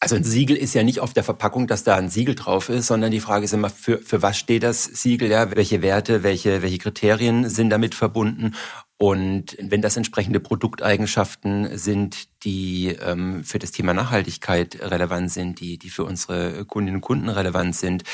Also 0.00 0.14
ein 0.14 0.24
Siegel 0.24 0.56
ist 0.56 0.74
ja 0.74 0.84
nicht 0.84 1.00
auf 1.00 1.12
der 1.12 1.24
Verpackung, 1.24 1.66
dass 1.66 1.82
da 1.82 1.96
ein 1.96 2.08
Siegel 2.08 2.36
drauf 2.36 2.68
ist, 2.68 2.86
sondern 2.86 3.10
die 3.10 3.20
Frage 3.20 3.44
ist 3.44 3.52
immer, 3.52 3.68
für, 3.70 3.98
für 3.98 4.22
was 4.22 4.38
steht 4.38 4.62
das 4.62 4.84
Siegel, 4.84 5.28
ja? 5.28 5.54
Welche 5.56 5.82
Werte, 5.82 6.22
welche, 6.22 6.62
welche 6.62 6.78
Kriterien 6.78 7.48
sind 7.48 7.70
damit 7.70 7.96
verbunden? 7.96 8.54
Und 8.96 9.56
wenn 9.60 9.82
das 9.82 9.96
entsprechende 9.96 10.40
Produkteigenschaften 10.40 11.76
sind, 11.76 12.44
die 12.44 12.96
ähm, 13.00 13.44
für 13.44 13.58
das 13.58 13.72
Thema 13.72 13.94
Nachhaltigkeit 13.94 14.80
relevant 14.80 15.32
sind, 15.32 15.60
die, 15.60 15.78
die 15.78 15.90
für 15.90 16.04
unsere 16.04 16.64
Kundinnen 16.64 16.96
und 16.96 17.02
Kunden 17.02 17.28
relevant 17.28 17.74
sind, 17.74 18.04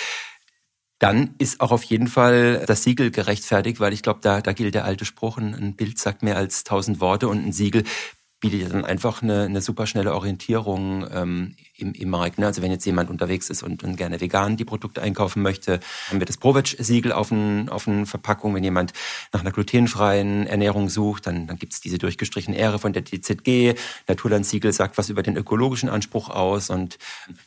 dann 0.99 1.35
ist 1.39 1.61
auch 1.61 1.73
auf 1.73 1.83
jeden 1.85 2.07
Fall 2.07 2.65
das 2.67 2.83
Siegel 2.83 3.11
gerechtfertigt, 3.11 3.81
weil 3.81 3.93
ich 3.93 4.03
glaube, 4.03 4.21
da, 4.23 4.41
da 4.41 4.53
gilt 4.53 4.75
der 4.75 4.85
alte 4.85 5.05
Spruch, 5.05 5.39
ein 5.39 5.77
Bild 5.77 5.99
sagt 5.99 6.23
mehr 6.23 6.37
als 6.37 6.65
tausend 6.65 7.01
Worte 7.01 7.29
und 7.29 7.45
ein 7.45 7.53
Siegel 7.53 7.85
bietet 8.51 8.73
dann 8.73 8.85
einfach 8.85 9.23
eine, 9.23 9.45
eine 9.45 9.61
super 9.61 9.87
schnelle 9.87 10.15
Orientierung 10.15 11.07
ähm, 11.13 11.55
im, 11.77 11.93
im 11.93 12.11
Markt. 12.11 12.39
Ne? 12.39 12.47
Also 12.47 12.63
wenn 12.63 12.71
jetzt 12.71 12.85
jemand 12.85 13.11
unterwegs 13.11 13.51
ist 13.51 13.63
und, 13.63 13.83
und 13.83 13.97
gerne 13.97 14.21
vegan 14.21 14.57
die 14.57 14.65
Produkte 14.65 15.03
einkaufen 15.03 15.43
möchte, 15.43 15.81
haben 16.09 16.21
wir 16.21 16.27
das 16.27 16.37
Provetsch-Siegel 16.37 17.13
auf, 17.13 17.31
ein, 17.31 17.69
auf 17.69 17.89
eine 17.89 18.07
Verpackung. 18.07 18.55
Wenn 18.55 18.65
jemand 18.65 18.93
nach 19.33 19.41
einer 19.41 19.51
glutenfreien 19.51 20.47
Ernährung 20.47 20.89
sucht, 20.89 21.27
dann, 21.27 21.47
dann 21.47 21.57
gibt 21.57 21.73
es 21.73 21.81
diese 21.81 21.99
durchgestrichene 21.99 22.57
Ehre 22.57 22.79
von 22.79 22.93
der 22.93 23.05
DZG. 23.05 23.75
Naturland-Siegel 24.09 24.73
sagt 24.73 24.99
was 24.99 25.09
über 25.09 25.23
den 25.23 25.37
ökologischen 25.37 25.89
Anspruch 25.89 26.29
aus 26.29 26.71
und 26.71 26.99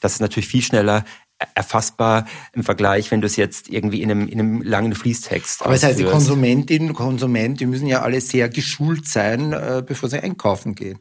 das 0.01 0.13
ist 0.13 0.19
natürlich 0.19 0.47
viel 0.47 0.61
schneller 0.63 1.05
erfassbar 1.53 2.25
im 2.53 2.63
Vergleich, 2.63 3.11
wenn 3.11 3.21
du 3.21 3.27
es 3.27 3.35
jetzt 3.35 3.69
irgendwie 3.69 4.01
in 4.01 4.09
einem, 4.09 4.27
in 4.27 4.39
einem 4.39 4.61
langen 4.61 4.95
Fließtext 4.95 5.63
Aber 5.63 5.73
das 5.73 5.83
heißt, 5.83 5.99
die 5.99 6.03
Konsumentinnen 6.03 6.89
und 6.89 6.95
Konsumenten, 6.95 7.57
die 7.57 7.65
müssen 7.65 7.87
ja 7.87 8.01
alle 8.01 8.21
sehr 8.21 8.49
geschult 8.49 9.07
sein, 9.07 9.53
äh, 9.53 9.83
bevor 9.85 10.09
sie 10.09 10.19
einkaufen 10.19 10.73
gehen. 10.73 10.99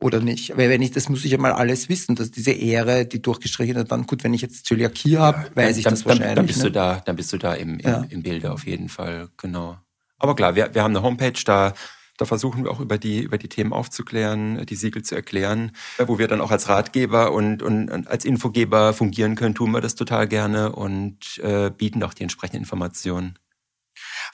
Oder 0.00 0.20
nicht? 0.20 0.56
Weil 0.56 0.68
wenn 0.68 0.82
ich, 0.82 0.90
das 0.90 1.08
muss 1.08 1.24
ich 1.24 1.30
ja 1.30 1.38
mal 1.38 1.52
alles 1.52 1.88
wissen, 1.88 2.16
dass 2.16 2.30
diese 2.30 2.50
Ehre, 2.50 3.06
die 3.06 3.22
durchgestrichene, 3.22 3.84
dann 3.84 4.06
gut, 4.06 4.24
wenn 4.24 4.34
ich 4.34 4.42
jetzt 4.42 4.66
Zöliakie 4.66 5.18
habe, 5.18 5.38
ja, 5.38 5.56
weiß 5.56 5.76
ich 5.76 5.84
dann, 5.84 5.94
das 5.94 6.04
wahrscheinlich. 6.04 6.34
Dann 6.34 6.46
bist 6.46 6.58
ne? 6.58 6.64
du 6.64 6.72
da, 6.72 7.02
dann 7.04 7.16
bist 7.16 7.32
du 7.32 7.38
da 7.38 7.54
im, 7.54 7.78
im, 7.78 7.90
ja. 7.90 8.04
im 8.10 8.22
Bilde 8.22 8.52
auf 8.52 8.66
jeden 8.66 8.88
Fall, 8.88 9.28
genau. 9.36 9.78
Aber 10.18 10.34
klar, 10.34 10.56
wir, 10.56 10.74
wir 10.74 10.82
haben 10.82 10.96
eine 10.96 11.02
Homepage, 11.02 11.40
da 11.44 11.74
da 12.16 12.24
versuchen 12.24 12.64
wir 12.64 12.70
auch 12.70 12.80
über 12.80 12.98
die, 12.98 13.22
über 13.22 13.38
die 13.38 13.48
Themen 13.48 13.72
aufzuklären, 13.72 14.64
die 14.66 14.76
Siegel 14.76 15.02
zu 15.02 15.14
erklären, 15.14 15.72
wo 15.98 16.18
wir 16.18 16.28
dann 16.28 16.40
auch 16.40 16.50
als 16.50 16.68
Ratgeber 16.68 17.32
und, 17.32 17.62
und, 17.62 17.90
und 17.90 18.08
als 18.08 18.24
Infogeber 18.24 18.92
fungieren 18.92 19.34
können, 19.34 19.54
tun 19.54 19.72
wir 19.72 19.80
das 19.80 19.94
total 19.94 20.28
gerne 20.28 20.72
und 20.72 21.38
äh, 21.38 21.70
bieten 21.70 22.02
auch 22.02 22.14
die 22.14 22.22
entsprechenden 22.22 22.62
Informationen. 22.62 23.38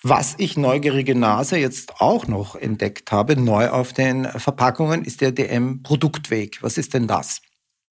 Was 0.03 0.35
ich 0.39 0.57
neugierige 0.57 1.15
Nase 1.15 1.59
jetzt 1.59 2.01
auch 2.01 2.27
noch 2.27 2.57
entdeckt 2.57 3.13
habe, 3.13 3.37
neu 3.37 3.69
auf 3.69 3.93
den 3.93 4.25
Verpackungen, 4.25 5.05
ist 5.05 5.21
der 5.21 5.33
DM-Produktweg. 5.33 6.63
Was 6.63 6.79
ist 6.79 6.95
denn 6.95 7.07
das? 7.07 7.43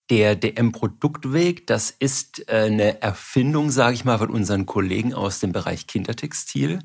Der 0.10 0.36
DM-Produktweg, 0.36 1.68
das 1.68 1.92
ist 1.92 2.50
äh, 2.50 2.64
eine 2.66 3.02
Erfindung, 3.02 3.70
sage 3.70 3.94
ich 3.94 4.06
mal, 4.06 4.18
von 4.18 4.32
unseren 4.32 4.66
Kollegen 4.66 5.14
aus 5.14 5.40
dem 5.40 5.52
Bereich 5.52 5.86
Kindertextil. 5.86 6.80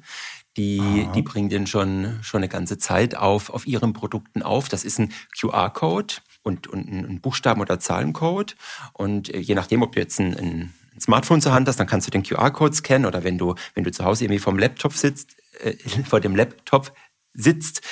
Die, 0.57 1.09
die 1.15 1.23
bringen 1.23 1.49
den 1.49 1.67
schon, 1.67 2.19
schon 2.23 2.39
eine 2.39 2.49
ganze 2.49 2.79
Zeit 2.79 3.17
auf, 3.17 3.51
auf 3.51 3.67
ihren 3.67 3.93
Produkten 3.93 4.43
auf. 4.43 4.69
Das 4.69 4.85
ist 4.85 5.01
ein 5.01 5.13
QR-Code 5.37 6.15
und, 6.43 6.69
und 6.69 6.89
ein 6.89 7.21
Buchstaben- 7.21 7.61
oder 7.61 7.81
Zahlencode. 7.81 8.55
Und 8.93 9.35
äh, 9.35 9.39
je 9.39 9.57
nachdem, 9.57 9.83
ob 9.83 9.93
du 9.93 10.01
jetzt 10.01 10.21
ein, 10.21 10.37
ein 10.37 10.75
Smartphone 11.01 11.41
zur 11.41 11.53
Hand 11.53 11.67
hast, 11.67 11.81
dann 11.81 11.89
kannst 11.89 12.07
du 12.07 12.13
den 12.13 12.23
QR-Code 12.23 12.75
scannen 12.75 13.07
oder 13.07 13.25
wenn 13.25 13.37
du, 13.37 13.55
wenn 13.75 13.85
du 13.85 13.91
zu 13.91 14.05
Hause 14.05 14.25
irgendwie 14.25 14.39
vom 14.39 14.59
Laptop 14.59 14.93
sitzt, 14.93 15.37
äh, 15.61 15.75
vor 16.09 16.21
dem 16.21 16.37
Laptop 16.37 16.93
sitzt, 17.33 17.83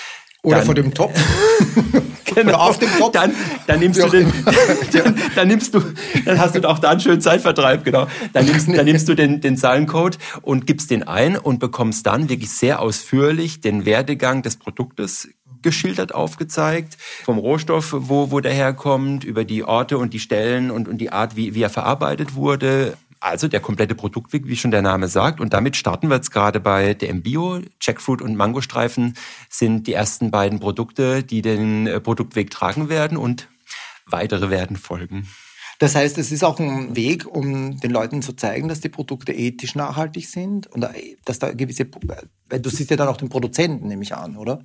Oder 0.42 0.56
dann, 0.56 0.66
vor 0.66 0.74
dem 0.74 0.92
Topf. 0.92 1.18
genau. 2.24 2.48
Oder 2.48 2.60
auf 2.60 2.78
dem 2.78 2.90
Topf. 2.98 3.12
Dann, 3.12 3.32
dann 3.66 3.78
nimmst 3.78 4.02
du 4.02 4.08
den, 4.08 4.32
dann, 4.92 5.16
dann, 5.36 5.48
nimmst 5.48 5.72
du, 5.74 5.80
dann 6.24 6.38
hast 6.38 6.56
du 6.56 6.68
auch 6.68 6.80
da 6.80 6.90
einen 6.90 7.00
schönen 7.00 7.20
Zeitvertreib, 7.20 7.84
genau. 7.84 8.08
Dann 8.32 8.46
nimmst, 8.46 8.68
dann 8.68 8.84
nimmst 8.84 9.08
du 9.08 9.14
den, 9.14 9.40
den 9.40 9.56
Zahlencode 9.56 10.18
und 10.42 10.66
gibst 10.66 10.90
den 10.90 11.04
ein 11.04 11.36
und 11.36 11.60
bekommst 11.60 12.06
dann 12.06 12.28
wirklich 12.28 12.50
sehr 12.50 12.80
ausführlich 12.80 13.60
den 13.60 13.84
Werdegang 13.84 14.42
des 14.42 14.56
Produktes 14.56 15.28
geschildert 15.62 16.12
aufgezeigt, 16.12 16.96
vom 17.24 17.38
Rohstoff, 17.38 17.94
wo, 17.96 18.32
wo 18.32 18.40
der 18.40 18.52
herkommt, 18.52 19.22
über 19.22 19.44
die 19.44 19.62
Orte 19.62 19.96
und 19.96 20.12
die 20.12 20.18
Stellen 20.18 20.72
und, 20.72 20.88
und 20.88 20.98
die 20.98 21.12
Art, 21.12 21.36
wie, 21.36 21.54
wie 21.54 21.62
er 21.62 21.70
verarbeitet 21.70 22.34
wurde, 22.34 22.96
also 23.22 23.48
der 23.48 23.60
komplette 23.60 23.94
Produktweg, 23.94 24.46
wie 24.46 24.56
schon 24.56 24.70
der 24.70 24.82
Name 24.82 25.08
sagt. 25.08 25.40
Und 25.40 25.52
damit 25.52 25.76
starten 25.76 26.08
wir 26.08 26.16
jetzt 26.16 26.32
gerade 26.32 26.60
bei 26.60 26.94
DM 26.94 27.22
Bio. 27.22 27.60
Jackfruit 27.80 28.20
und 28.20 28.36
Mangostreifen 28.36 29.14
sind 29.48 29.86
die 29.86 29.92
ersten 29.92 30.30
beiden 30.30 30.58
Produkte, 30.58 31.22
die 31.22 31.40
den 31.40 31.86
äh, 31.86 32.00
Produktweg 32.00 32.50
tragen 32.50 32.88
werden 32.88 33.16
und 33.16 33.48
weitere 34.06 34.50
werden 34.50 34.76
folgen. 34.76 35.28
Das 35.78 35.94
heißt, 35.94 36.18
es 36.18 36.30
ist 36.30 36.44
auch 36.44 36.60
ein 36.60 36.94
Weg, 36.94 37.26
um 37.26 37.80
den 37.80 37.90
Leuten 37.90 38.22
zu 38.22 38.34
zeigen, 38.34 38.68
dass 38.68 38.80
die 38.80 38.88
Produkte 38.88 39.32
ethisch 39.32 39.74
nachhaltig 39.74 40.28
sind 40.28 40.66
und 40.68 40.82
äh, 40.82 41.16
dass 41.24 41.38
da 41.38 41.52
gewisse, 41.52 41.84
äh, 42.50 42.60
du 42.60 42.70
siehst 42.70 42.90
ja 42.90 42.96
dann 42.96 43.08
auch 43.08 43.16
den 43.16 43.28
Produzenten, 43.28 43.88
nehme 43.88 44.02
ich 44.02 44.14
an, 44.14 44.36
oder? 44.36 44.64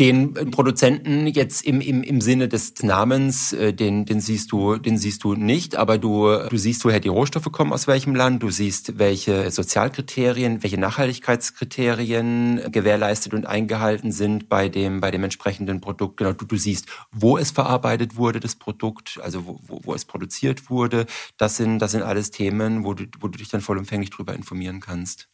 Den 0.00 0.50
Produzenten 0.50 1.28
jetzt 1.28 1.64
im, 1.64 1.80
im, 1.80 2.02
im 2.02 2.20
Sinne 2.20 2.48
des 2.48 2.82
Namens, 2.82 3.52
äh, 3.52 3.72
den, 3.72 4.04
den 4.04 4.20
siehst 4.20 4.50
du, 4.50 4.76
den 4.76 4.98
siehst 4.98 5.22
du 5.22 5.34
nicht, 5.34 5.76
aber 5.76 5.98
du, 5.98 6.36
du 6.48 6.56
siehst, 6.56 6.84
woher 6.84 6.98
die 6.98 7.08
Rohstoffe 7.08 7.52
kommen, 7.52 7.72
aus 7.72 7.86
welchem 7.86 8.16
Land, 8.16 8.42
du 8.42 8.50
siehst, 8.50 8.98
welche 8.98 9.52
Sozialkriterien, 9.52 10.64
welche 10.64 10.78
Nachhaltigkeitskriterien 10.78 12.72
gewährleistet 12.72 13.34
und 13.34 13.46
eingehalten 13.46 14.10
sind 14.10 14.48
bei 14.48 14.68
dem, 14.68 15.00
bei 15.00 15.12
dem 15.12 15.22
entsprechenden 15.22 15.80
Produkt. 15.80 16.16
Genau, 16.16 16.32
du, 16.32 16.44
du 16.44 16.56
siehst, 16.56 16.88
wo 17.12 17.38
es 17.38 17.52
verarbeitet 17.52 18.16
wurde, 18.16 18.40
das 18.40 18.56
Produkt, 18.56 19.20
also 19.22 19.46
wo, 19.46 19.60
wo, 19.64 19.80
wo 19.84 19.94
es 19.94 20.04
produziert 20.04 20.70
wurde. 20.70 21.06
Das 21.36 21.56
sind, 21.56 21.78
das 21.78 21.92
sind 21.92 22.02
alles 22.02 22.32
Themen, 22.32 22.84
wo 22.84 22.94
du, 22.94 23.04
wo 23.20 23.28
du 23.28 23.38
dich 23.38 23.48
dann 23.48 23.60
vollumfänglich 23.60 24.10
darüber 24.10 24.34
informieren 24.34 24.80
kannst. 24.80 25.28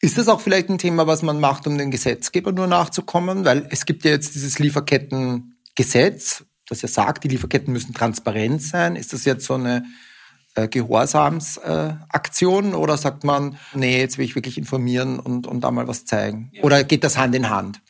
Ist 0.00 0.18
das 0.18 0.28
auch 0.28 0.40
vielleicht 0.40 0.68
ein 0.68 0.78
Thema, 0.78 1.06
was 1.06 1.22
man 1.22 1.40
macht, 1.40 1.66
um 1.66 1.78
den 1.78 1.90
Gesetzgeber 1.90 2.52
nur 2.52 2.66
nachzukommen? 2.66 3.44
Weil 3.44 3.66
es 3.70 3.86
gibt 3.86 4.04
ja 4.04 4.10
jetzt 4.10 4.34
dieses 4.34 4.58
Lieferkettengesetz, 4.58 6.44
das 6.68 6.82
ja 6.82 6.88
sagt, 6.88 7.24
die 7.24 7.28
Lieferketten 7.28 7.72
müssen 7.72 7.94
transparent 7.94 8.62
sein. 8.62 8.96
Ist 8.96 9.12
das 9.12 9.24
jetzt 9.24 9.46
so 9.46 9.54
eine 9.54 9.84
äh, 10.54 10.68
Gehorsamsaktion 10.68 12.72
äh, 12.72 12.76
oder 12.76 12.96
sagt 12.96 13.24
man, 13.24 13.58
nee, 13.74 13.98
jetzt 13.98 14.18
will 14.18 14.24
ich 14.24 14.34
wirklich 14.34 14.58
informieren 14.58 15.18
und, 15.18 15.46
und 15.46 15.62
da 15.62 15.70
mal 15.70 15.88
was 15.88 16.04
zeigen? 16.04 16.50
Oder 16.62 16.84
geht 16.84 17.04
das 17.04 17.16
Hand 17.16 17.34
in 17.34 17.50
Hand? 17.50 17.80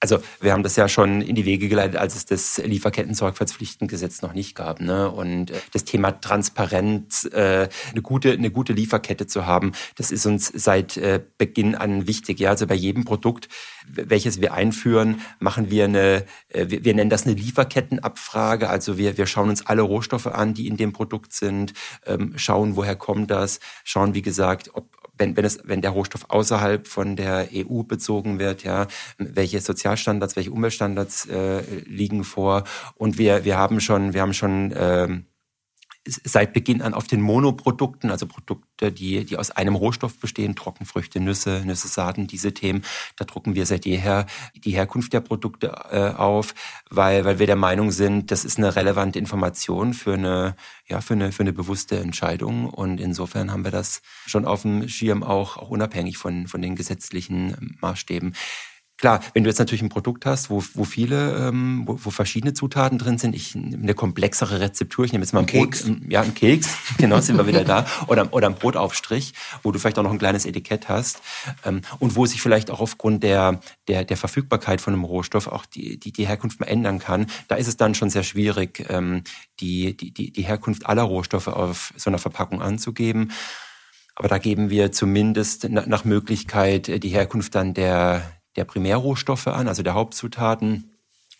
Also 0.00 0.20
wir 0.40 0.52
haben 0.52 0.62
das 0.62 0.76
ja 0.76 0.88
schon 0.88 1.22
in 1.22 1.34
die 1.34 1.44
Wege 1.44 1.68
geleitet, 1.68 1.96
als 1.96 2.14
es 2.14 2.24
das 2.24 2.58
Lieferketten-Sorgfaltspflichtengesetz 2.58 4.22
noch 4.22 4.32
nicht 4.32 4.54
gab. 4.54 4.80
Ne? 4.80 5.10
Und 5.10 5.50
äh, 5.50 5.54
das 5.72 5.84
Thema 5.84 6.12
Transparenz, 6.12 7.24
äh, 7.24 7.68
eine 7.90 8.02
gute, 8.02 8.30
eine 8.32 8.52
gute 8.52 8.72
Lieferkette 8.72 9.26
zu 9.26 9.46
haben, 9.46 9.72
das 9.96 10.12
ist 10.12 10.24
uns 10.24 10.52
seit 10.54 10.96
äh, 10.96 11.20
Beginn 11.36 11.74
an 11.74 12.06
wichtig. 12.06 12.38
Ja, 12.38 12.50
also 12.50 12.68
bei 12.68 12.76
jedem 12.76 13.04
Produkt, 13.04 13.48
welches 13.88 14.40
wir 14.40 14.54
einführen, 14.54 15.20
machen 15.40 15.70
wir 15.70 15.84
eine, 15.84 16.24
äh, 16.48 16.66
wir, 16.68 16.84
wir 16.84 16.94
nennen 16.94 17.10
das 17.10 17.26
eine 17.26 17.34
Lieferkettenabfrage. 17.34 18.68
Also 18.70 18.98
wir, 18.98 19.18
wir 19.18 19.26
schauen 19.26 19.48
uns 19.48 19.66
alle 19.66 19.82
Rohstoffe 19.82 20.28
an, 20.28 20.54
die 20.54 20.68
in 20.68 20.76
dem 20.76 20.92
Produkt 20.92 21.32
sind, 21.32 21.72
ähm, 22.06 22.34
schauen, 22.36 22.76
woher 22.76 22.94
kommt 22.94 23.32
das, 23.32 23.58
schauen, 23.82 24.14
wie 24.14 24.22
gesagt, 24.22 24.70
ob, 24.74 24.97
wenn, 25.18 25.36
wenn, 25.36 25.44
es, 25.44 25.58
wenn 25.64 25.82
der 25.82 25.90
Rohstoff 25.90 26.26
außerhalb 26.28 26.86
von 26.86 27.16
der 27.16 27.48
EU 27.52 27.82
bezogen 27.82 28.38
wird, 28.38 28.64
ja, 28.64 28.86
welche 29.18 29.60
Sozialstandards, 29.60 30.36
welche 30.36 30.50
Umweltstandards 30.50 31.26
äh, 31.26 31.62
liegen 31.86 32.24
vor. 32.24 32.64
Und 32.94 33.18
wir, 33.18 33.44
wir 33.44 33.58
haben 33.58 33.80
schon, 33.80 34.14
wir 34.14 34.22
haben 34.22 34.34
schon 34.34 34.72
ähm, 34.76 35.26
seit 36.24 36.52
Beginn 36.52 36.82
an 36.82 36.94
auf 36.94 37.06
den 37.06 37.20
Monoprodukten, 37.20 38.10
also 38.10 38.26
Produkte, 38.26 38.90
die, 38.90 39.24
die 39.24 39.36
aus 39.36 39.50
einem 39.50 39.74
Rohstoff 39.74 40.18
bestehen, 40.18 40.56
Trockenfrüchte, 40.56 41.20
Nüsse, 41.20 41.62
Nüsse, 41.64 41.88
Saaten, 41.88 42.26
diese 42.26 42.54
Themen, 42.54 42.82
da 43.16 43.24
drucken 43.24 43.54
wir 43.54 43.66
seit 43.66 43.86
jeher 43.86 44.26
die 44.54 44.72
Herkunft 44.72 45.12
der 45.12 45.20
Produkte 45.20 45.68
äh, 45.90 46.16
auf, 46.16 46.54
weil, 46.90 47.24
weil 47.24 47.38
wir 47.38 47.46
der 47.46 47.56
Meinung 47.56 47.90
sind, 47.90 48.30
das 48.30 48.44
ist 48.44 48.58
eine 48.58 48.74
relevante 48.74 49.18
Information 49.18 49.94
für 49.94 50.14
eine, 50.14 50.56
ja, 50.86 51.00
für 51.00 51.14
eine, 51.14 51.32
für 51.32 51.42
eine 51.42 51.52
bewusste 51.52 51.98
Entscheidung. 51.98 52.70
Und 52.70 53.00
insofern 53.00 53.52
haben 53.52 53.64
wir 53.64 53.70
das 53.70 54.02
schon 54.26 54.44
auf 54.44 54.62
dem 54.62 54.88
Schirm 54.88 55.22
auch, 55.22 55.56
auch 55.56 55.70
unabhängig 55.70 56.16
von, 56.16 56.48
von 56.48 56.62
den 56.62 56.76
gesetzlichen 56.76 57.76
Maßstäben. 57.80 58.34
Klar, 58.98 59.20
wenn 59.32 59.44
du 59.44 59.50
jetzt 59.50 59.60
natürlich 59.60 59.82
ein 59.82 59.90
Produkt 59.90 60.26
hast, 60.26 60.50
wo, 60.50 60.60
wo 60.74 60.82
viele, 60.82 61.48
ähm, 61.48 61.84
wo, 61.86 62.00
wo 62.02 62.10
verschiedene 62.10 62.52
Zutaten 62.52 62.98
drin 62.98 63.16
sind, 63.16 63.32
ich 63.32 63.54
eine 63.54 63.94
komplexere 63.94 64.58
Rezeptur, 64.58 65.04
ich 65.04 65.12
nehme 65.12 65.24
jetzt 65.24 65.32
mal 65.32 65.40
ein 65.40 65.46
Keks. 65.46 65.84
Brot, 65.84 65.98
ja, 66.08 66.20
ein 66.22 66.34
Keks, 66.34 66.68
genau, 66.98 67.20
sind 67.20 67.36
wir 67.36 67.46
wieder 67.46 67.62
da, 67.62 67.86
oder, 68.08 68.32
oder 68.32 68.48
ein 68.48 68.56
Brotaufstrich, 68.56 69.34
wo 69.62 69.70
du 69.70 69.78
vielleicht 69.78 70.00
auch 70.00 70.02
noch 70.02 70.10
ein 70.10 70.18
kleines 70.18 70.46
Etikett 70.46 70.88
hast 70.88 71.20
ähm, 71.64 71.82
und 72.00 72.16
wo 72.16 72.26
sich 72.26 72.42
vielleicht 72.42 72.72
auch 72.72 72.80
aufgrund 72.80 73.22
der, 73.22 73.60
der, 73.86 74.04
der 74.04 74.16
Verfügbarkeit 74.16 74.80
von 74.80 74.94
einem 74.94 75.04
Rohstoff 75.04 75.46
auch 75.46 75.64
die, 75.64 76.00
die, 76.00 76.10
die 76.10 76.26
Herkunft 76.26 76.58
mal 76.58 76.66
ändern 76.66 76.98
kann, 76.98 77.26
da 77.46 77.54
ist 77.54 77.68
es 77.68 77.76
dann 77.76 77.94
schon 77.94 78.10
sehr 78.10 78.24
schwierig, 78.24 78.84
ähm, 78.88 79.22
die, 79.60 79.96
die, 79.96 80.10
die, 80.10 80.32
die 80.32 80.42
Herkunft 80.42 80.86
aller 80.86 81.04
Rohstoffe 81.04 81.46
auf 81.46 81.94
so 81.96 82.10
einer 82.10 82.18
Verpackung 82.18 82.60
anzugeben. 82.60 83.30
Aber 84.16 84.26
da 84.26 84.38
geben 84.38 84.68
wir 84.70 84.90
zumindest 84.90 85.68
nach 85.68 86.04
Möglichkeit 86.04 87.04
die 87.04 87.08
Herkunft 87.10 87.54
dann 87.54 87.72
der, 87.72 88.37
der 88.58 88.64
Primärrohstoffe 88.64 89.46
an, 89.46 89.68
also 89.68 89.82
der 89.82 89.94
Hauptzutaten 89.94 90.92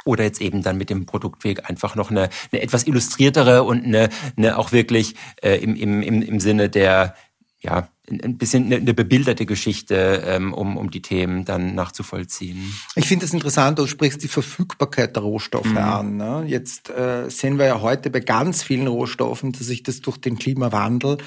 oder 0.04 0.24
jetzt 0.24 0.40
eben 0.40 0.62
dann 0.62 0.78
mit 0.78 0.88
dem 0.88 1.04
Produktweg 1.04 1.68
einfach 1.68 1.94
noch 1.94 2.10
eine, 2.10 2.30
eine 2.50 2.62
etwas 2.62 2.86
illustriertere 2.86 3.64
und 3.64 3.84
eine, 3.84 4.08
eine 4.36 4.56
auch 4.56 4.72
wirklich 4.72 5.16
äh, 5.42 5.56
im, 5.56 5.74
im, 5.76 6.02
im, 6.02 6.22
im 6.22 6.40
Sinne 6.40 6.70
der, 6.70 7.14
ja, 7.60 7.88
ein 8.08 8.38
bisschen 8.38 8.72
eine, 8.72 8.94
bebilderte 8.94 9.44
Geschichte, 9.44 10.22
ähm, 10.24 10.54
um, 10.54 10.76
um 10.76 10.90
die 10.90 11.02
Themen 11.02 11.44
dann 11.44 11.74
nachzuvollziehen. 11.74 12.72
Ich 12.94 13.06
finde 13.06 13.26
es 13.26 13.34
interessant, 13.34 13.78
du 13.78 13.86
sprichst 13.86 14.22
die 14.22 14.28
Verfügbarkeit 14.28 15.16
der 15.16 15.24
Rohstoffe 15.24 15.66
mhm. 15.66 15.76
an. 15.76 16.16
Ne? 16.16 16.44
Jetzt 16.46 16.88
äh, 16.88 17.28
sehen 17.28 17.58
wir 17.58 17.66
ja 17.66 17.80
heute 17.80 18.10
bei 18.10 18.20
ganz 18.20 18.62
vielen 18.62 18.86
Rohstoffen, 18.86 19.52
dass 19.52 19.66
sich 19.66 19.82
das 19.82 20.00
durch 20.00 20.18
den 20.18 20.38
Klimawandel 20.38 21.18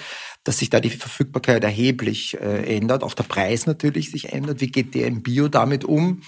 dass 0.44 0.58
sich 0.58 0.70
da 0.70 0.80
die 0.80 0.90
Verfügbarkeit 0.90 1.64
erheblich 1.64 2.40
äh, 2.40 2.78
ändert, 2.78 3.04
auch 3.04 3.14
der 3.14 3.24
Preis 3.24 3.68
natürlich 3.68 4.12
sich 4.12 4.34
ändert. 4.34 4.62
Wie 4.62 4.72
geht 4.72 4.96
der 4.96 5.08
im 5.08 5.22
Bio 5.22 5.48
damit 5.48 5.86
um? 5.86 6.24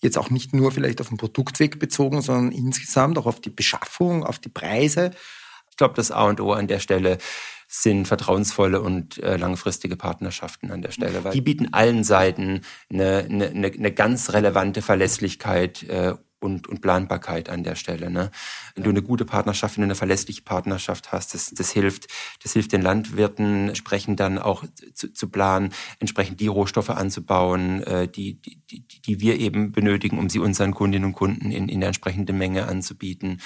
Jetzt 0.00 0.16
auch 0.16 0.30
nicht 0.30 0.54
nur 0.54 0.70
vielleicht 0.70 1.00
auf 1.00 1.08
den 1.08 1.16
Produktweg 1.16 1.80
bezogen, 1.80 2.22
sondern 2.22 2.52
insgesamt 2.52 3.18
auch 3.18 3.26
auf 3.26 3.40
die 3.40 3.50
Beschaffung, 3.50 4.24
auf 4.24 4.38
die 4.38 4.48
Preise. 4.48 5.10
Ich 5.70 5.76
glaube, 5.76 5.94
das 5.94 6.12
A 6.12 6.24
und 6.28 6.40
O 6.40 6.52
an 6.52 6.68
der 6.68 6.78
Stelle 6.78 7.18
sind 7.70 8.08
vertrauensvolle 8.08 8.80
und 8.80 9.22
äh, 9.22 9.36
langfristige 9.36 9.96
Partnerschaften 9.96 10.70
an 10.70 10.80
der 10.80 10.90
Stelle, 10.90 11.22
weil 11.22 11.32
die 11.32 11.42
bieten 11.42 11.74
allen 11.74 12.02
Seiten 12.02 12.62
eine, 12.90 13.26
eine, 13.28 13.66
eine 13.66 13.92
ganz 13.92 14.32
relevante 14.32 14.80
Verlässlichkeit 14.80 15.82
äh, 15.82 16.14
und, 16.40 16.68
und 16.68 16.80
Planbarkeit 16.80 17.48
an 17.48 17.64
der 17.64 17.74
Stelle. 17.74 18.10
Ne? 18.10 18.30
Wenn 18.74 18.84
du 18.84 18.90
eine 18.90 19.02
gute 19.02 19.24
Partnerschaft, 19.24 19.76
wenn 19.76 19.82
du 19.82 19.86
eine 19.86 19.94
verlässliche 19.94 20.42
Partnerschaft 20.42 21.12
hast, 21.12 21.34
das, 21.34 21.50
das 21.50 21.70
hilft, 21.70 22.06
das 22.42 22.52
hilft 22.52 22.72
den 22.72 22.82
Landwirten, 22.82 23.68
entsprechend 23.68 24.20
dann 24.20 24.38
auch 24.38 24.64
zu, 24.94 25.12
zu 25.12 25.28
planen, 25.28 25.72
entsprechend 25.98 26.40
die 26.40 26.46
Rohstoffe 26.46 26.90
anzubauen, 26.90 27.82
äh, 27.82 28.08
die, 28.08 28.40
die, 28.40 28.62
die, 28.70 28.86
die 28.86 29.20
wir 29.20 29.38
eben 29.38 29.72
benötigen, 29.72 30.18
um 30.18 30.28
sie 30.28 30.38
unseren 30.38 30.74
Kundinnen 30.74 31.06
und 31.06 31.14
Kunden 31.14 31.50
in, 31.50 31.68
in 31.68 31.80
der 31.80 31.88
entsprechenden 31.88 32.38
Menge 32.38 32.68
anzubieten. 32.68 33.40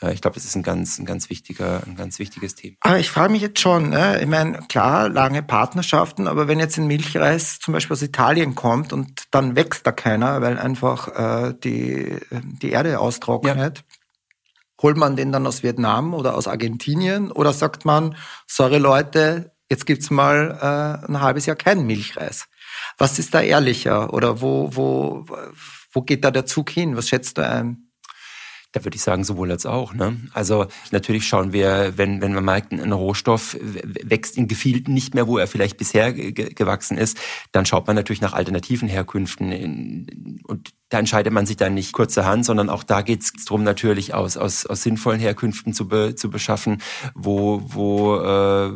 Äh, 0.00 0.14
ich 0.14 0.22
glaube, 0.22 0.34
das 0.34 0.44
ist 0.44 0.56
ein 0.56 0.62
ganz, 0.62 0.98
ein 0.98 1.04
ganz 1.04 1.28
wichtiger, 1.30 1.82
ein 1.86 1.96
ganz 1.96 2.18
wichtiges 2.18 2.54
Thema. 2.54 2.76
Aber 2.80 2.98
ich 2.98 3.10
frage 3.10 3.32
mich 3.32 3.42
jetzt 3.42 3.60
schon, 3.60 3.90
ne? 3.90 4.20
ich 4.20 4.26
meine, 4.26 4.60
klar, 4.68 5.08
lange 5.08 5.42
Partnerschaften, 5.42 6.26
aber 6.26 6.48
wenn 6.48 6.58
jetzt 6.58 6.78
ein 6.78 6.86
Milchreis 6.86 7.58
zum 7.58 7.74
Beispiel 7.74 7.94
aus 7.94 8.02
Italien 8.02 8.54
kommt 8.54 8.92
und 8.92 9.24
dann 9.30 9.56
wächst 9.56 9.86
da 9.86 9.92
keiner, 9.92 10.40
weil 10.40 10.58
einfach 10.58 11.48
äh, 11.48 11.54
die 11.62 12.16
die 12.44 12.70
Erde 12.70 13.00
austrocknet. 13.00 13.78
Ja. 13.78 13.84
Holt 14.80 14.96
man 14.96 15.16
den 15.16 15.32
dann 15.32 15.46
aus 15.46 15.62
Vietnam 15.62 16.14
oder 16.14 16.36
aus 16.36 16.46
Argentinien 16.46 17.32
oder 17.32 17.52
sagt 17.52 17.84
man, 17.84 18.16
sorry 18.46 18.78
Leute, 18.78 19.52
jetzt 19.68 19.86
gibt's 19.86 20.10
mal 20.10 20.58
äh, 20.60 21.06
ein 21.06 21.20
halbes 21.20 21.46
Jahr 21.46 21.56
keinen 21.56 21.86
Milchreis. 21.86 22.46
Was 22.96 23.18
ist 23.18 23.34
da 23.34 23.40
ehrlicher 23.40 24.12
oder 24.12 24.40
wo, 24.40 24.74
wo, 24.76 25.26
wo 25.92 26.02
geht 26.02 26.24
da 26.24 26.30
der 26.30 26.46
Zug 26.46 26.70
hin? 26.70 26.96
Was 26.96 27.08
schätzt 27.08 27.38
du 27.38 27.48
ein? 27.48 27.87
Da 28.72 28.84
würde 28.84 28.96
ich 28.96 29.02
sagen, 29.02 29.24
sowohl 29.24 29.50
als 29.50 29.64
auch. 29.64 29.94
Ne? 29.94 30.20
Also 30.34 30.66
natürlich 30.90 31.26
schauen 31.26 31.54
wir, 31.54 31.94
wenn, 31.96 32.20
wenn 32.20 32.34
man 32.34 32.44
merkt, 32.44 32.72
ein 32.72 32.92
Rohstoff 32.92 33.56
wächst 33.60 34.36
in 34.36 34.46
Gefilden 34.46 34.92
nicht 34.92 35.14
mehr, 35.14 35.26
wo 35.26 35.38
er 35.38 35.46
vielleicht 35.46 35.78
bisher 35.78 36.12
gewachsen 36.12 36.98
ist, 36.98 37.18
dann 37.52 37.64
schaut 37.64 37.86
man 37.86 37.96
natürlich 37.96 38.20
nach 38.20 38.34
alternativen 38.34 38.86
Herkünften. 38.88 40.42
Und 40.46 40.74
da 40.90 40.98
entscheidet 40.98 41.32
man 41.32 41.46
sich 41.46 41.56
dann 41.56 41.72
nicht 41.72 41.92
kurzerhand, 41.92 42.44
sondern 42.44 42.68
auch 42.68 42.82
da 42.82 43.00
geht 43.00 43.22
es 43.22 43.32
darum, 43.46 43.64
natürlich 43.64 44.12
aus, 44.12 44.36
aus, 44.36 44.66
aus 44.66 44.82
sinnvollen 44.82 45.20
Herkünften 45.20 45.72
zu, 45.72 45.88
be, 45.88 46.14
zu 46.14 46.28
beschaffen, 46.28 46.82
wo, 47.14 47.62
wo 47.64 48.16
äh, 48.16 48.72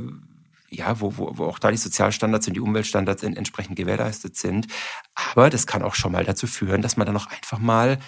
ja, 0.74 1.00
wo, 1.00 1.18
wo, 1.18 1.32
wo 1.36 1.44
auch 1.44 1.58
da 1.58 1.70
die 1.70 1.76
Sozialstandards 1.76 2.48
und 2.48 2.54
die 2.54 2.60
Umweltstandards 2.60 3.22
entsprechend 3.22 3.76
gewährleistet 3.76 4.36
sind. 4.36 4.66
Aber 5.14 5.50
das 5.50 5.66
kann 5.66 5.82
auch 5.82 5.94
schon 5.94 6.12
mal 6.12 6.24
dazu 6.24 6.46
führen, 6.46 6.80
dass 6.80 6.96
man 6.96 7.06
dann 7.06 7.16
auch 7.16 7.26
einfach 7.26 7.58
mal 7.58 7.98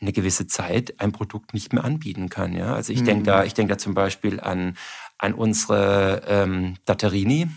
eine 0.00 0.12
gewisse 0.12 0.46
Zeit 0.46 1.00
ein 1.00 1.12
Produkt 1.12 1.54
nicht 1.54 1.72
mehr 1.72 1.84
anbieten 1.84 2.28
kann. 2.28 2.52
Ja? 2.52 2.74
Also 2.74 2.92
ich 2.92 3.00
mhm. 3.02 3.06
denke 3.06 3.22
da, 3.24 3.44
ich 3.44 3.54
denke 3.54 3.74
da 3.74 3.78
zum 3.78 3.94
Beispiel 3.94 4.40
an, 4.40 4.76
an 5.18 5.34
unsere 5.34 6.22
ähm, 6.26 6.76
Datterini, 6.84 7.48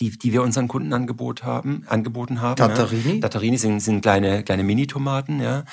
die, 0.00 0.10
die 0.10 0.32
wir 0.32 0.42
unseren 0.42 0.68
Kunden 0.68 0.92
angebot 0.92 1.42
haben, 1.42 1.84
angeboten 1.88 2.40
haben. 2.40 2.56
Datterini? 2.56 3.14
Ja. 3.14 3.20
Datterini 3.20 3.58
sind, 3.58 3.80
sind 3.80 4.02
kleine, 4.02 4.42
kleine 4.42 4.62
Mini-Tomaten, 4.62 5.40
ja. 5.40 5.64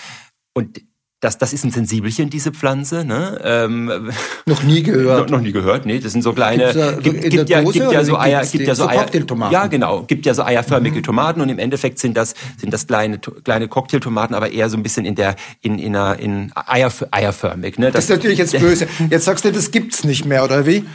Und 0.53 0.82
das, 1.21 1.38
das 1.38 1.51
ist 1.51 1.65
ein 1.65 1.71
Sensibelchen, 1.71 2.29
diese 2.29 2.51
Pflanze. 2.51 3.03
Ne? 3.03 3.41
Ähm, 3.43 4.12
noch 4.45 4.63
nie 4.63 4.84
gehört. 4.84 5.29
noch, 5.29 5.38
noch, 5.38 5.43
nie 5.43 5.51
gehört, 5.51 5.86
nee. 5.86 5.99
Das 5.99 6.13
sind 6.13 6.21
so 6.21 6.32
kleine. 6.32 6.73
Da, 6.73 6.93
gibt, 6.93 7.21
gibt, 7.29 7.49
ja, 7.49 7.62
gibt 7.62 7.75
ja 7.75 8.03
so 8.05 8.17
Eier, 8.17 8.45
gibt 8.45 8.65
ja 8.65 8.73
so, 8.73 8.84
so 8.84 8.89
Eier. 8.89 8.99
Cocktailtomaten. 8.99 9.53
Ja, 9.53 9.67
genau. 9.67 10.03
Gibt 10.03 10.25
ja 10.25 10.34
so 10.34 10.43
eierförmige 10.43 10.97
mhm. 10.97 11.03
Tomaten 11.03 11.41
und 11.41 11.49
im 11.49 11.60
Endeffekt 11.60 11.99
sind 11.99 12.15
das 12.15 12.36
sind 12.58 12.73
das 12.73 12.88
kleine 12.88 13.19
kleine 13.19 13.67
Cocktailtomaten, 13.67 14.34
aber 14.34 14.51
eher 14.51 14.69
so 14.69 14.77
ein 14.77 14.84
bisschen 14.84 15.05
in 15.05 15.15
der 15.15 15.36
in 15.62 15.77
in 15.77 15.95
einer 15.95 16.17
in 16.19 16.53
Eier, 16.55 16.91
eierförmig. 17.12 17.77
Ne? 17.77 17.88
Das, 17.88 17.95
das 17.95 18.03
ist 18.05 18.10
natürlich 18.12 18.38
jetzt 18.38 18.58
böse. 18.60 18.88
Jetzt 19.10 19.25
sagst 19.25 19.43
du, 19.43 19.51
das 19.51 19.71
gibt's 19.71 20.05
nicht 20.05 20.25
mehr, 20.25 20.45
oder 20.45 20.65
wie? 20.65 20.86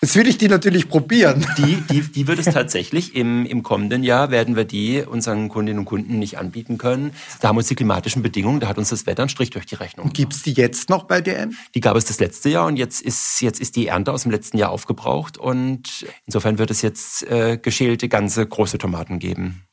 Jetzt 0.00 0.14
will 0.14 0.28
ich 0.28 0.38
die 0.38 0.46
natürlich 0.46 0.88
probieren. 0.88 1.44
Die, 1.58 1.80
die, 1.90 2.02
die 2.02 2.28
wird 2.28 2.38
es 2.38 2.46
tatsächlich 2.46 3.16
im, 3.16 3.44
im 3.44 3.64
kommenden 3.64 4.04
Jahr 4.04 4.30
werden 4.30 4.54
wir 4.54 4.64
die 4.64 5.02
unseren 5.02 5.48
Kundinnen 5.48 5.80
und 5.80 5.86
Kunden 5.86 6.20
nicht 6.20 6.38
anbieten 6.38 6.78
können. 6.78 7.10
Da 7.40 7.48
haben 7.48 7.56
uns 7.56 7.66
die 7.66 7.74
klimatischen 7.74 8.22
Bedingungen, 8.22 8.60
da 8.60 8.68
hat 8.68 8.78
uns 8.78 8.90
das 8.90 9.06
Wetter 9.06 9.22
einen 9.22 9.28
Strich 9.28 9.50
durch 9.50 9.66
die 9.66 9.74
Rechnung. 9.74 10.12
Gibt's 10.12 10.42
die 10.42 10.52
jetzt 10.52 10.88
noch 10.88 11.04
bei 11.04 11.20
DM? 11.20 11.52
Die 11.74 11.80
gab 11.80 11.96
es 11.96 12.04
das 12.04 12.20
letzte 12.20 12.48
Jahr 12.48 12.66
und 12.66 12.76
jetzt 12.76 13.00
ist, 13.00 13.40
jetzt 13.40 13.60
ist 13.60 13.74
die 13.74 13.88
Ernte 13.88 14.12
aus 14.12 14.22
dem 14.22 14.30
letzten 14.30 14.56
Jahr 14.56 14.70
aufgebraucht 14.70 15.36
und 15.36 16.06
insofern 16.26 16.58
wird 16.58 16.70
es 16.70 16.80
jetzt 16.80 17.24
äh, 17.24 17.58
geschälte 17.58 18.08
ganze 18.08 18.46
große 18.46 18.78
Tomaten 18.78 19.18
geben. 19.18 19.67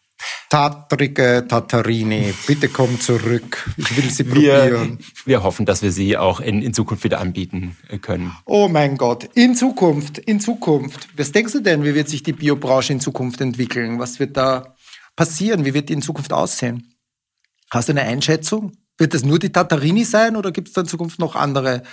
Tatrige 0.50 1.46
Tatarini, 1.48 2.34
bitte 2.48 2.70
komm 2.70 3.00
zurück. 3.00 3.70
Ich 3.78 3.98
will 3.98 4.10
sie 4.10 4.26
wir, 4.26 4.34
probieren. 4.34 5.00
Wir 5.26 5.44
hoffen, 5.44 5.66
dass 5.66 5.82
wir 5.82 5.92
sie 5.92 6.18
auch 6.18 6.40
in, 6.40 6.62
in 6.62 6.74
Zukunft 6.74 7.04
wieder 7.04 7.20
anbieten 7.20 7.76
äh, 7.90 7.98
können. 7.98 8.36
Oh 8.46 8.68
mein 8.68 8.98
Gott, 8.98 9.24
in 9.34 9.56
Zukunft, 9.56 10.18
in 10.20 10.40
Zukunft. 10.40 11.08
Was 11.18 11.32
denkst 11.32 11.54
du 11.54 11.60
denn, 11.62 11.84
wie 11.84 11.96
wird 11.96 12.10
sich 12.10 12.24
die 12.24 12.34
Biobranche 12.34 12.94
in 12.94 13.00
Zukunft 13.00 13.42
entwickeln? 13.42 14.00
Was 14.00 14.20
wird 14.20 14.38
da 14.38 14.76
passieren? 15.16 15.66
Wie 15.66 15.74
wird 15.74 15.90
die 15.90 15.94
in 15.94 16.02
Zukunft 16.02 16.32
aussehen? 16.32 16.94
Hast 17.72 17.90
du 17.90 17.94
eine 17.94 18.04
Einschätzung? 18.04 18.74
Wird 18.98 19.14
das 19.14 19.24
nur 19.24 19.40
die 19.40 19.52
Tatarini 19.52 20.06
sein 20.06 20.36
oder 20.36 20.52
gibt 20.52 20.70
es 20.70 20.74
da 20.74 20.82
in 20.82 20.88
Zukunft 20.88 21.20
noch 21.20 21.36
andere 21.36 21.84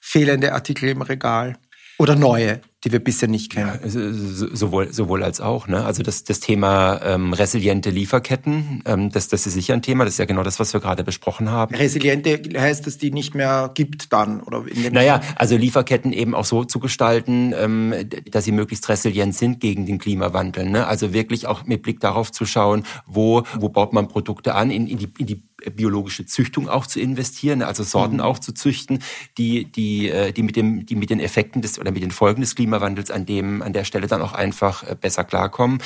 fehlende 0.00 0.52
Artikel 0.52 0.88
im 0.88 1.02
Regal? 1.02 1.56
Oder 1.98 2.16
neue? 2.16 2.60
Die 2.84 2.92
wir 2.92 2.98
bisher 2.98 3.28
nicht 3.28 3.52
kennen. 3.52 3.80
Ja, 3.82 3.88
sowohl, 3.88 4.92
sowohl 4.92 5.22
als 5.22 5.40
auch. 5.40 5.66
Ne? 5.68 5.84
Also 5.84 6.02
das, 6.02 6.24
das 6.24 6.40
Thema 6.40 7.00
ähm, 7.02 7.32
resiliente 7.32 7.88
Lieferketten, 7.88 8.82
ähm, 8.84 9.10
das, 9.10 9.28
das 9.28 9.46
ist 9.46 9.54
sicher 9.54 9.72
ein 9.72 9.80
Thema. 9.80 10.04
Das 10.04 10.14
ist 10.14 10.18
ja 10.18 10.26
genau 10.26 10.42
das, 10.42 10.60
was 10.60 10.74
wir 10.74 10.80
gerade 10.80 11.02
besprochen 11.02 11.50
haben. 11.50 11.74
Resiliente 11.74 12.38
heißt, 12.58 12.86
dass 12.86 12.98
die 12.98 13.10
nicht 13.10 13.34
mehr 13.34 13.70
gibt 13.74 14.12
dann? 14.12 14.42
oder 14.42 14.64
in 14.68 14.82
dem 14.82 14.92
Naja, 14.92 15.20
also 15.36 15.56
Lieferketten 15.56 16.12
eben 16.12 16.34
auch 16.34 16.44
so 16.44 16.64
zu 16.64 16.78
gestalten, 16.78 17.54
ähm, 17.56 17.94
dass 18.30 18.44
sie 18.44 18.52
möglichst 18.52 18.88
resilient 18.88 19.34
sind 19.34 19.60
gegen 19.60 19.86
den 19.86 19.98
Klimawandel. 19.98 20.68
Ne? 20.68 20.86
Also 20.86 21.14
wirklich 21.14 21.46
auch 21.46 21.64
mit 21.64 21.82
Blick 21.82 22.00
darauf 22.00 22.32
zu 22.32 22.44
schauen, 22.44 22.84
wo, 23.06 23.44
wo 23.58 23.70
baut 23.70 23.94
man 23.94 24.08
Produkte 24.08 24.54
an, 24.54 24.70
in, 24.70 24.86
in, 24.86 24.98
die, 24.98 25.08
in 25.18 25.26
die 25.26 25.42
biologische 25.70 26.26
Züchtung 26.26 26.68
auch 26.68 26.86
zu 26.86 27.00
investieren, 27.00 27.62
also 27.62 27.82
Sorten 27.82 28.16
mhm. 28.16 28.22
auch 28.22 28.38
zu 28.38 28.52
züchten, 28.52 29.02
die, 29.38 29.64
die, 29.64 30.10
äh, 30.10 30.32
die, 30.32 30.42
mit 30.42 30.56
dem, 30.56 30.86
die 30.86 30.96
mit 30.96 31.10
den 31.10 31.20
Effekten 31.20 31.62
des 31.62 31.78
oder 31.78 31.90
mit 31.90 32.02
den 32.02 32.10
Folgen 32.10 32.40
des 32.40 32.54
Klimawandels 32.54 33.10
an 33.10 33.26
dem, 33.26 33.62
an 33.62 33.72
der 33.72 33.84
Stelle 33.84 34.06
dann 34.06 34.22
auch 34.22 34.32
einfach 34.32 34.82
äh, 34.82 34.96
besser 35.00 35.24
klarkommen. 35.24 35.78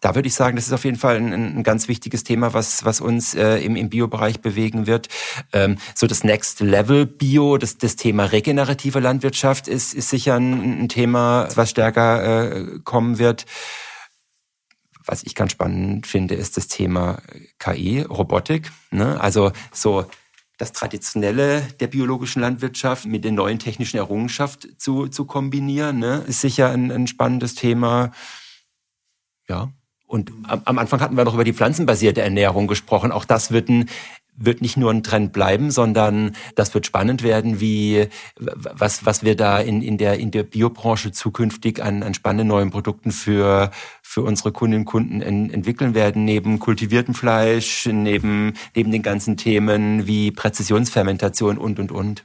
Da 0.00 0.14
würde 0.14 0.28
ich 0.28 0.34
sagen, 0.34 0.56
das 0.56 0.66
ist 0.66 0.72
auf 0.72 0.84
jeden 0.84 0.98
Fall 0.98 1.16
ein, 1.16 1.32
ein 1.32 1.62
ganz 1.62 1.88
wichtiges 1.88 2.22
Thema, 2.22 2.52
was, 2.52 2.84
was 2.84 3.00
uns 3.00 3.34
äh, 3.34 3.58
im, 3.58 3.76
im 3.76 3.88
Bio-Bereich 3.88 4.40
bewegen 4.40 4.86
wird. 4.86 5.08
Ähm, 5.52 5.78
so 5.94 6.06
das 6.06 6.22
Next 6.22 6.60
Level 6.60 7.06
Bio, 7.06 7.56
das, 7.56 7.78
das 7.78 7.96
Thema 7.96 8.26
regenerative 8.26 9.00
Landwirtschaft 9.00 9.68
ist, 9.68 9.94
ist 9.94 10.10
sicher 10.10 10.34
ein, 10.34 10.82
ein 10.82 10.88
Thema, 10.88 11.48
was 11.54 11.70
stärker 11.70 12.52
äh, 12.52 12.78
kommen 12.84 13.18
wird. 13.18 13.46
Was 15.06 15.22
ich 15.22 15.34
ganz 15.34 15.52
spannend 15.52 16.06
finde, 16.06 16.34
ist 16.34 16.56
das 16.56 16.68
Thema 16.68 17.22
KI, 17.58 18.02
Robotik. 18.02 18.70
Ne? 18.90 19.20
Also 19.20 19.52
so 19.72 20.06
das 20.58 20.72
Traditionelle 20.72 21.62
der 21.80 21.86
biologischen 21.86 22.40
Landwirtschaft 22.40 23.06
mit 23.06 23.24
den 23.24 23.34
neuen 23.34 23.58
technischen 23.58 23.98
Errungenschaften 23.98 24.78
zu, 24.78 25.08
zu 25.08 25.24
kombinieren, 25.26 25.98
ne, 25.98 26.24
ist 26.26 26.40
sicher 26.40 26.70
ein, 26.70 26.90
ein 26.90 27.06
spannendes 27.06 27.54
Thema. 27.54 28.10
Ja. 29.48 29.70
Und 30.06 30.32
am, 30.44 30.62
am 30.64 30.78
Anfang 30.78 31.00
hatten 31.00 31.16
wir 31.16 31.24
noch 31.24 31.34
über 31.34 31.44
die 31.44 31.52
pflanzenbasierte 31.52 32.22
Ernährung 32.22 32.68
gesprochen. 32.68 33.12
Auch 33.12 33.24
das 33.24 33.50
wird 33.50 33.68
ein 33.68 33.90
wird 34.36 34.62
nicht 34.62 34.76
nur 34.76 34.90
ein 34.90 35.02
Trend 35.02 35.32
bleiben, 35.32 35.70
sondern 35.70 36.36
das 36.54 36.74
wird 36.74 36.86
spannend 36.86 37.22
werden, 37.22 37.60
wie 37.60 38.08
was 38.38 39.04
was 39.06 39.22
wir 39.22 39.36
da 39.36 39.58
in 39.58 39.82
in 39.82 39.98
der 39.98 40.18
in 40.18 40.30
der 40.30 40.42
Biobranche 40.42 41.12
zukünftig 41.12 41.82
an, 41.82 42.02
an 42.02 42.14
spannenden 42.14 42.48
neuen 42.48 42.70
Produkten 42.70 43.12
für 43.12 43.70
für 44.02 44.22
unsere 44.22 44.52
Kundinnen 44.52 44.82
und 44.82 44.86
Kunden 44.86 45.22
en, 45.22 45.50
entwickeln 45.50 45.94
werden, 45.94 46.24
neben 46.24 46.58
kultiviertem 46.58 47.14
Fleisch, 47.14 47.86
neben 47.86 48.54
neben 48.74 48.90
den 48.92 49.02
ganzen 49.02 49.36
Themen 49.36 50.06
wie 50.06 50.30
Präzisionsfermentation 50.30 51.58
und 51.58 51.78
und 51.78 51.92
und. 51.92 52.24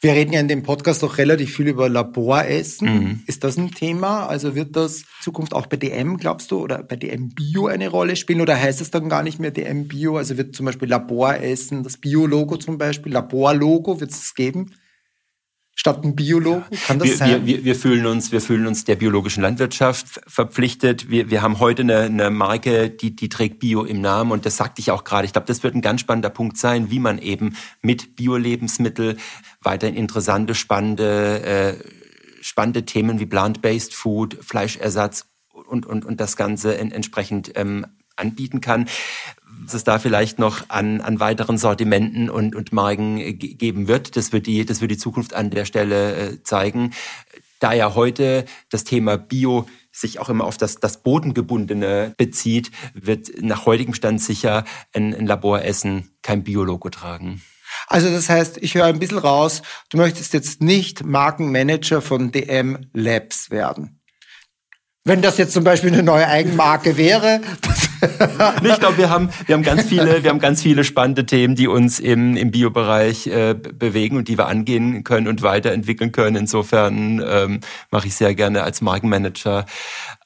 Wir 0.00 0.12
reden 0.12 0.32
ja 0.32 0.38
in 0.38 0.46
dem 0.46 0.62
Podcast 0.62 1.02
auch 1.02 1.18
relativ 1.18 1.56
viel 1.56 1.66
über 1.66 1.88
Laboressen. 1.88 2.88
Mhm. 2.88 3.22
Ist 3.26 3.42
das 3.42 3.56
ein 3.56 3.72
Thema? 3.72 4.26
Also 4.26 4.54
wird 4.54 4.76
das 4.76 4.98
in 4.98 5.04
Zukunft 5.22 5.54
auch 5.54 5.66
bei 5.66 5.76
DM, 5.76 6.18
glaubst 6.18 6.52
du, 6.52 6.60
oder 6.60 6.84
bei 6.84 6.94
DM 6.94 7.30
Bio 7.30 7.66
eine 7.66 7.88
Rolle 7.88 8.14
spielen? 8.14 8.40
Oder 8.40 8.56
heißt 8.56 8.80
es 8.80 8.92
dann 8.92 9.08
gar 9.08 9.24
nicht 9.24 9.40
mehr 9.40 9.50
DM 9.50 9.88
Bio? 9.88 10.16
Also 10.16 10.36
wird 10.36 10.54
zum 10.54 10.66
Beispiel 10.66 10.88
Laboressen, 10.88 11.82
das 11.82 11.96
Bio-Logo 11.96 12.58
zum 12.58 12.78
Beispiel, 12.78 13.12
Laborlogo, 13.12 14.00
wird 14.00 14.12
es 14.12 14.34
geben? 14.34 14.74
Statt 15.78 16.04
ein 16.04 16.16
Biologen? 16.16 16.64
Kann 16.86 16.98
das 16.98 17.08
wir, 17.08 17.16
sein? 17.16 17.46
Wir, 17.46 17.64
wir, 17.64 17.76
fühlen 17.76 18.04
uns, 18.06 18.32
wir 18.32 18.40
fühlen 18.40 18.66
uns 18.66 18.84
der 18.84 18.96
biologischen 18.96 19.42
Landwirtschaft 19.42 20.20
verpflichtet. 20.26 21.08
Wir, 21.08 21.30
wir 21.30 21.40
haben 21.40 21.60
heute 21.60 21.82
eine, 21.82 22.00
eine 22.00 22.30
Marke, 22.30 22.90
die, 22.90 23.14
die 23.14 23.28
trägt 23.28 23.60
Bio 23.60 23.84
im 23.84 24.00
Namen 24.00 24.32
und 24.32 24.44
das 24.44 24.56
sagte 24.56 24.80
ich 24.80 24.90
auch 24.90 25.04
gerade. 25.04 25.24
Ich 25.24 25.32
glaube, 25.32 25.46
das 25.46 25.62
wird 25.62 25.76
ein 25.76 25.80
ganz 25.80 26.00
spannender 26.00 26.30
Punkt 26.30 26.58
sein, 26.58 26.90
wie 26.90 26.98
man 26.98 27.18
eben 27.18 27.54
mit 27.80 28.16
Bio-Lebensmittel 28.16 29.18
weiterhin 29.62 29.94
interessante, 29.94 30.56
spannende, 30.56 31.42
äh, 31.42 31.74
spannende 32.42 32.84
Themen 32.84 33.20
wie 33.20 33.26
Plant-Based 33.26 33.94
Food, 33.94 34.36
Fleischersatz 34.40 35.26
und, 35.52 35.86
und, 35.86 36.04
und 36.04 36.18
das 36.18 36.36
Ganze 36.36 36.76
entsprechend 36.76 37.52
ähm, 37.54 37.86
anbieten 38.18 38.60
kann 38.60 38.86
was 39.64 39.74
es 39.74 39.84
da 39.84 39.98
vielleicht 39.98 40.38
noch 40.38 40.68
an, 40.68 41.00
an 41.00 41.20
weiteren 41.20 41.58
Sortimenten 41.58 42.30
und, 42.30 42.54
und 42.54 42.72
Marken 42.72 43.38
geben 43.38 43.88
wird. 43.88 44.16
Das 44.16 44.32
wird, 44.32 44.46
die, 44.46 44.64
das 44.64 44.80
wird 44.80 44.90
die 44.90 44.98
Zukunft 44.98 45.34
an 45.34 45.50
der 45.50 45.64
Stelle 45.64 46.16
äh, 46.16 46.42
zeigen. 46.42 46.92
Da 47.60 47.72
ja 47.72 47.94
heute 47.94 48.44
das 48.70 48.84
Thema 48.84 49.16
Bio 49.16 49.66
sich 49.90 50.20
auch 50.20 50.28
immer 50.28 50.44
auf 50.44 50.56
das, 50.56 50.76
das 50.76 51.02
Bodengebundene 51.02 52.14
bezieht, 52.16 52.70
wird 52.94 53.42
nach 53.42 53.66
heutigem 53.66 53.94
Stand 53.94 54.22
sicher 54.22 54.64
ein, 54.92 55.14
ein 55.14 55.26
Laboressen 55.26 56.10
kein 56.22 56.44
Biologo 56.44 56.88
tragen. 56.88 57.42
Also 57.88 58.10
das 58.10 58.28
heißt, 58.28 58.58
ich 58.58 58.74
höre 58.74 58.84
ein 58.84 59.00
bisschen 59.00 59.18
raus, 59.18 59.62
du 59.90 59.98
möchtest 59.98 60.34
jetzt 60.34 60.62
nicht 60.62 61.04
Markenmanager 61.04 62.00
von 62.00 62.30
DM 62.30 62.86
Labs 62.92 63.50
werden. 63.50 64.00
Wenn 65.04 65.22
das 65.22 65.38
jetzt 65.38 65.52
zum 65.52 65.64
Beispiel 65.64 65.92
eine 65.92 66.02
neue 66.02 66.28
Eigenmarke 66.28 66.96
wäre, 66.96 67.40
das 67.62 67.87
ich 68.62 68.78
glaube, 68.78 68.98
wir 68.98 69.10
haben, 69.10 69.30
wir 69.46 69.54
haben 69.54 69.62
ganz 69.62 69.84
viele, 69.84 70.22
wir 70.22 70.30
haben 70.30 70.38
ganz 70.38 70.62
viele 70.62 70.84
spannende 70.84 71.26
Themen, 71.26 71.54
die 71.54 71.68
uns 71.68 71.98
im, 71.98 72.36
im 72.36 72.50
Biobereich 72.50 73.26
äh, 73.26 73.54
bewegen 73.54 74.16
und 74.16 74.28
die 74.28 74.38
wir 74.38 74.46
angehen 74.46 75.04
können 75.04 75.28
und 75.28 75.42
weiterentwickeln 75.42 76.12
können. 76.12 76.36
Insofern 76.36 77.22
ähm, 77.26 77.60
mache 77.90 78.06
ich 78.06 78.14
sehr 78.14 78.34
gerne 78.34 78.62
als 78.62 78.80
Markenmanager 78.80 79.66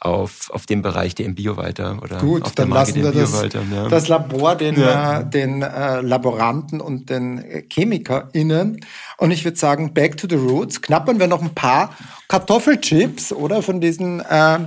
auf, 0.00 0.50
auf 0.50 0.66
dem 0.66 0.82
Bereich 0.82 1.14
der 1.14 1.26
im 1.26 1.34
Bio 1.34 1.56
weiter 1.56 1.98
oder 2.02 2.18
Gut, 2.18 2.42
auf 2.42 2.54
dann 2.54 2.70
lassen 2.70 3.02
wir 3.02 3.12
das, 3.12 3.32
weiter, 3.40 3.62
ja. 3.72 3.88
das 3.88 4.08
Labor 4.08 4.56
den, 4.56 4.80
ja. 4.80 5.20
äh, 5.20 5.30
den 5.30 5.62
äh, 5.62 6.00
Laboranten 6.00 6.80
und 6.80 7.10
den 7.10 7.44
ChemikerInnen. 7.68 8.80
Und 9.18 9.30
ich 9.30 9.44
würde 9.44 9.56
sagen, 9.58 9.94
back 9.94 10.16
to 10.16 10.26
the 10.28 10.36
roots. 10.36 10.82
Knappern 10.82 11.20
wir 11.20 11.28
noch 11.28 11.42
ein 11.42 11.54
paar 11.54 11.94
Kartoffelchips 12.28 13.32
oder 13.32 13.62
von 13.62 13.80
diesen 13.80 14.20
äh, 14.20 14.58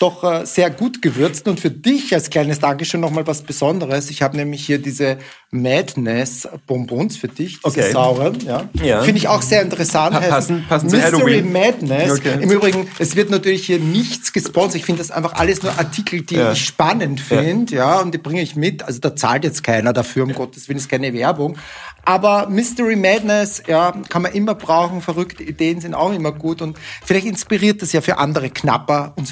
doch 0.00 0.24
äh, 0.24 0.46
sehr 0.46 0.70
gut 0.70 1.02
gewürzt. 1.02 1.46
Und 1.46 1.60
für 1.60 1.70
dich 1.70 2.12
als 2.14 2.30
kleines 2.30 2.58
Dankeschön 2.58 3.00
nochmal 3.00 3.26
was 3.26 3.42
Besonderes. 3.42 4.10
Ich 4.10 4.22
habe 4.22 4.36
nämlich 4.36 4.64
hier 4.64 4.78
diese 4.78 5.18
Madness 5.50 6.48
Bonbons 6.66 7.18
für 7.18 7.28
dich, 7.28 7.60
diese 7.60 7.80
okay. 7.80 7.92
sauren. 7.92 8.38
Ja. 8.46 8.68
ja. 8.82 9.02
Finde 9.02 9.18
ich 9.18 9.28
auch 9.28 9.42
sehr 9.42 9.60
interessant. 9.60 10.14
Pa 10.14 10.20
passen, 10.20 10.64
passen 10.66 10.90
Mystery 10.90 11.42
Madness. 11.42 12.18
Okay. 12.18 12.38
Im 12.40 12.50
Übrigen, 12.50 12.88
es 12.98 13.14
wird 13.14 13.30
natürlich 13.30 13.66
hier 13.66 13.78
nichts 13.78 14.32
gesponsert. 14.32 14.76
Ich 14.76 14.86
finde 14.86 15.00
das 15.00 15.10
einfach 15.10 15.34
alles 15.34 15.62
nur 15.62 15.78
Artikel, 15.78 16.22
die 16.22 16.36
ja. 16.36 16.52
ich 16.52 16.64
spannend 16.64 17.20
finde. 17.20 17.74
Ja. 17.74 17.96
ja. 17.96 18.00
und 18.00 18.14
die 18.14 18.18
bringe 18.18 18.40
ich 18.40 18.56
mit. 18.56 18.82
Also 18.82 19.00
da 19.00 19.14
zahlt 19.14 19.44
jetzt 19.44 19.62
keiner 19.62 19.92
dafür, 19.92 20.24
um 20.24 20.32
Gottes 20.32 20.68
Willen, 20.68 20.78
ist 20.78 20.88
keine 20.88 21.12
Werbung. 21.12 21.58
Aber 22.04 22.48
Mystery 22.48 22.96
Madness, 22.96 23.62
ja, 23.66 23.92
kann 24.08 24.22
man 24.22 24.32
immer 24.32 24.54
brauchen. 24.54 25.02
Verrückte 25.02 25.42
Ideen 25.42 25.80
sind 25.80 25.94
auch 25.94 26.12
immer 26.12 26.32
gut. 26.32 26.62
Und 26.62 26.78
vielleicht 27.04 27.26
inspiriert 27.26 27.82
das 27.82 27.92
ja 27.92 28.00
für 28.00 28.18
andere 28.18 28.50
Knapper 28.50 29.12
und 29.16 29.26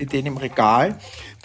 Süßigkeitsideen 0.00 0.26
im 0.26 0.36
Regal, 0.36 0.98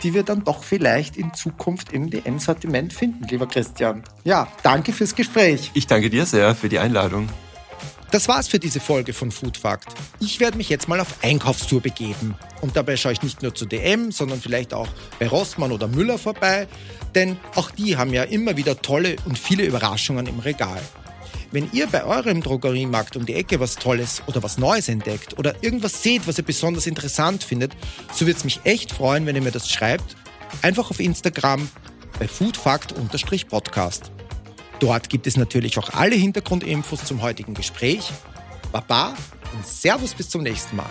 die 0.03 0.13
wir 0.13 0.23
dann 0.23 0.43
doch 0.43 0.63
vielleicht 0.63 1.17
in 1.17 1.33
Zukunft 1.33 1.91
im 1.91 2.09
DM-Sortiment 2.09 2.93
finden, 2.93 3.25
lieber 3.27 3.47
Christian. 3.47 4.03
Ja, 4.23 4.47
danke 4.63 4.93
fürs 4.93 5.15
Gespräch. 5.15 5.71
Ich 5.73 5.87
danke 5.87 6.09
dir 6.09 6.25
sehr 6.25 6.55
für 6.55 6.69
die 6.69 6.79
Einladung. 6.79 7.27
Das 8.11 8.27
war's 8.27 8.47
für 8.47 8.59
diese 8.59 8.79
Folge 8.79 9.13
von 9.13 9.31
Food 9.31 9.57
Fact. 9.57 9.87
Ich 10.19 10.39
werde 10.39 10.57
mich 10.57 10.69
jetzt 10.69 10.87
mal 10.87 10.99
auf 10.99 11.23
Einkaufstour 11.23 11.81
begeben. 11.81 12.35
Und 12.61 12.77
dabei 12.77 12.95
schaue 12.95 13.11
ich 13.11 13.23
nicht 13.23 13.41
nur 13.41 13.53
zu 13.53 13.65
DM, 13.65 14.11
sondern 14.11 14.39
vielleicht 14.39 14.73
auch 14.73 14.87
bei 15.19 15.27
Rossmann 15.27 15.71
oder 15.71 15.87
Müller 15.87 16.17
vorbei, 16.17 16.67
denn 17.13 17.37
auch 17.55 17.71
die 17.71 17.97
haben 17.97 18.13
ja 18.13 18.23
immer 18.23 18.55
wieder 18.57 18.81
tolle 18.81 19.17
und 19.25 19.37
viele 19.37 19.65
Überraschungen 19.65 20.27
im 20.27 20.39
Regal. 20.39 20.81
Wenn 21.51 21.69
ihr 21.71 21.87
bei 21.87 22.03
eurem 22.03 22.41
Drogeriemarkt 22.41 23.15
um 23.15 23.25
die 23.25 23.35
Ecke 23.35 23.59
was 23.59 23.75
Tolles 23.75 24.21
oder 24.27 24.43
was 24.43 24.57
Neues 24.57 24.89
entdeckt 24.89 25.37
oder 25.37 25.63
irgendwas 25.63 26.03
seht, 26.03 26.27
was 26.27 26.37
ihr 26.37 26.43
besonders 26.43 26.87
interessant 26.87 27.43
findet, 27.43 27.73
so 28.13 28.25
würde 28.25 28.37
es 28.37 28.43
mich 28.43 28.61
echt 28.63 28.91
freuen, 28.91 29.25
wenn 29.25 29.35
ihr 29.35 29.41
mir 29.41 29.51
das 29.51 29.69
schreibt. 29.69 30.15
Einfach 30.61 30.89
auf 30.89 30.99
Instagram 30.99 31.69
bei 32.19 32.27
foodfact-podcast. 32.27 34.11
Dort 34.79 35.09
gibt 35.09 35.27
es 35.27 35.37
natürlich 35.37 35.77
auch 35.77 35.89
alle 35.91 36.15
Hintergrundinfos 36.15 37.05
zum 37.05 37.21
heutigen 37.21 37.53
Gespräch. 37.53 38.11
Baba 38.71 39.15
und 39.53 39.65
Servus 39.65 40.13
bis 40.13 40.29
zum 40.29 40.43
nächsten 40.43 40.75
Mal. 40.75 40.89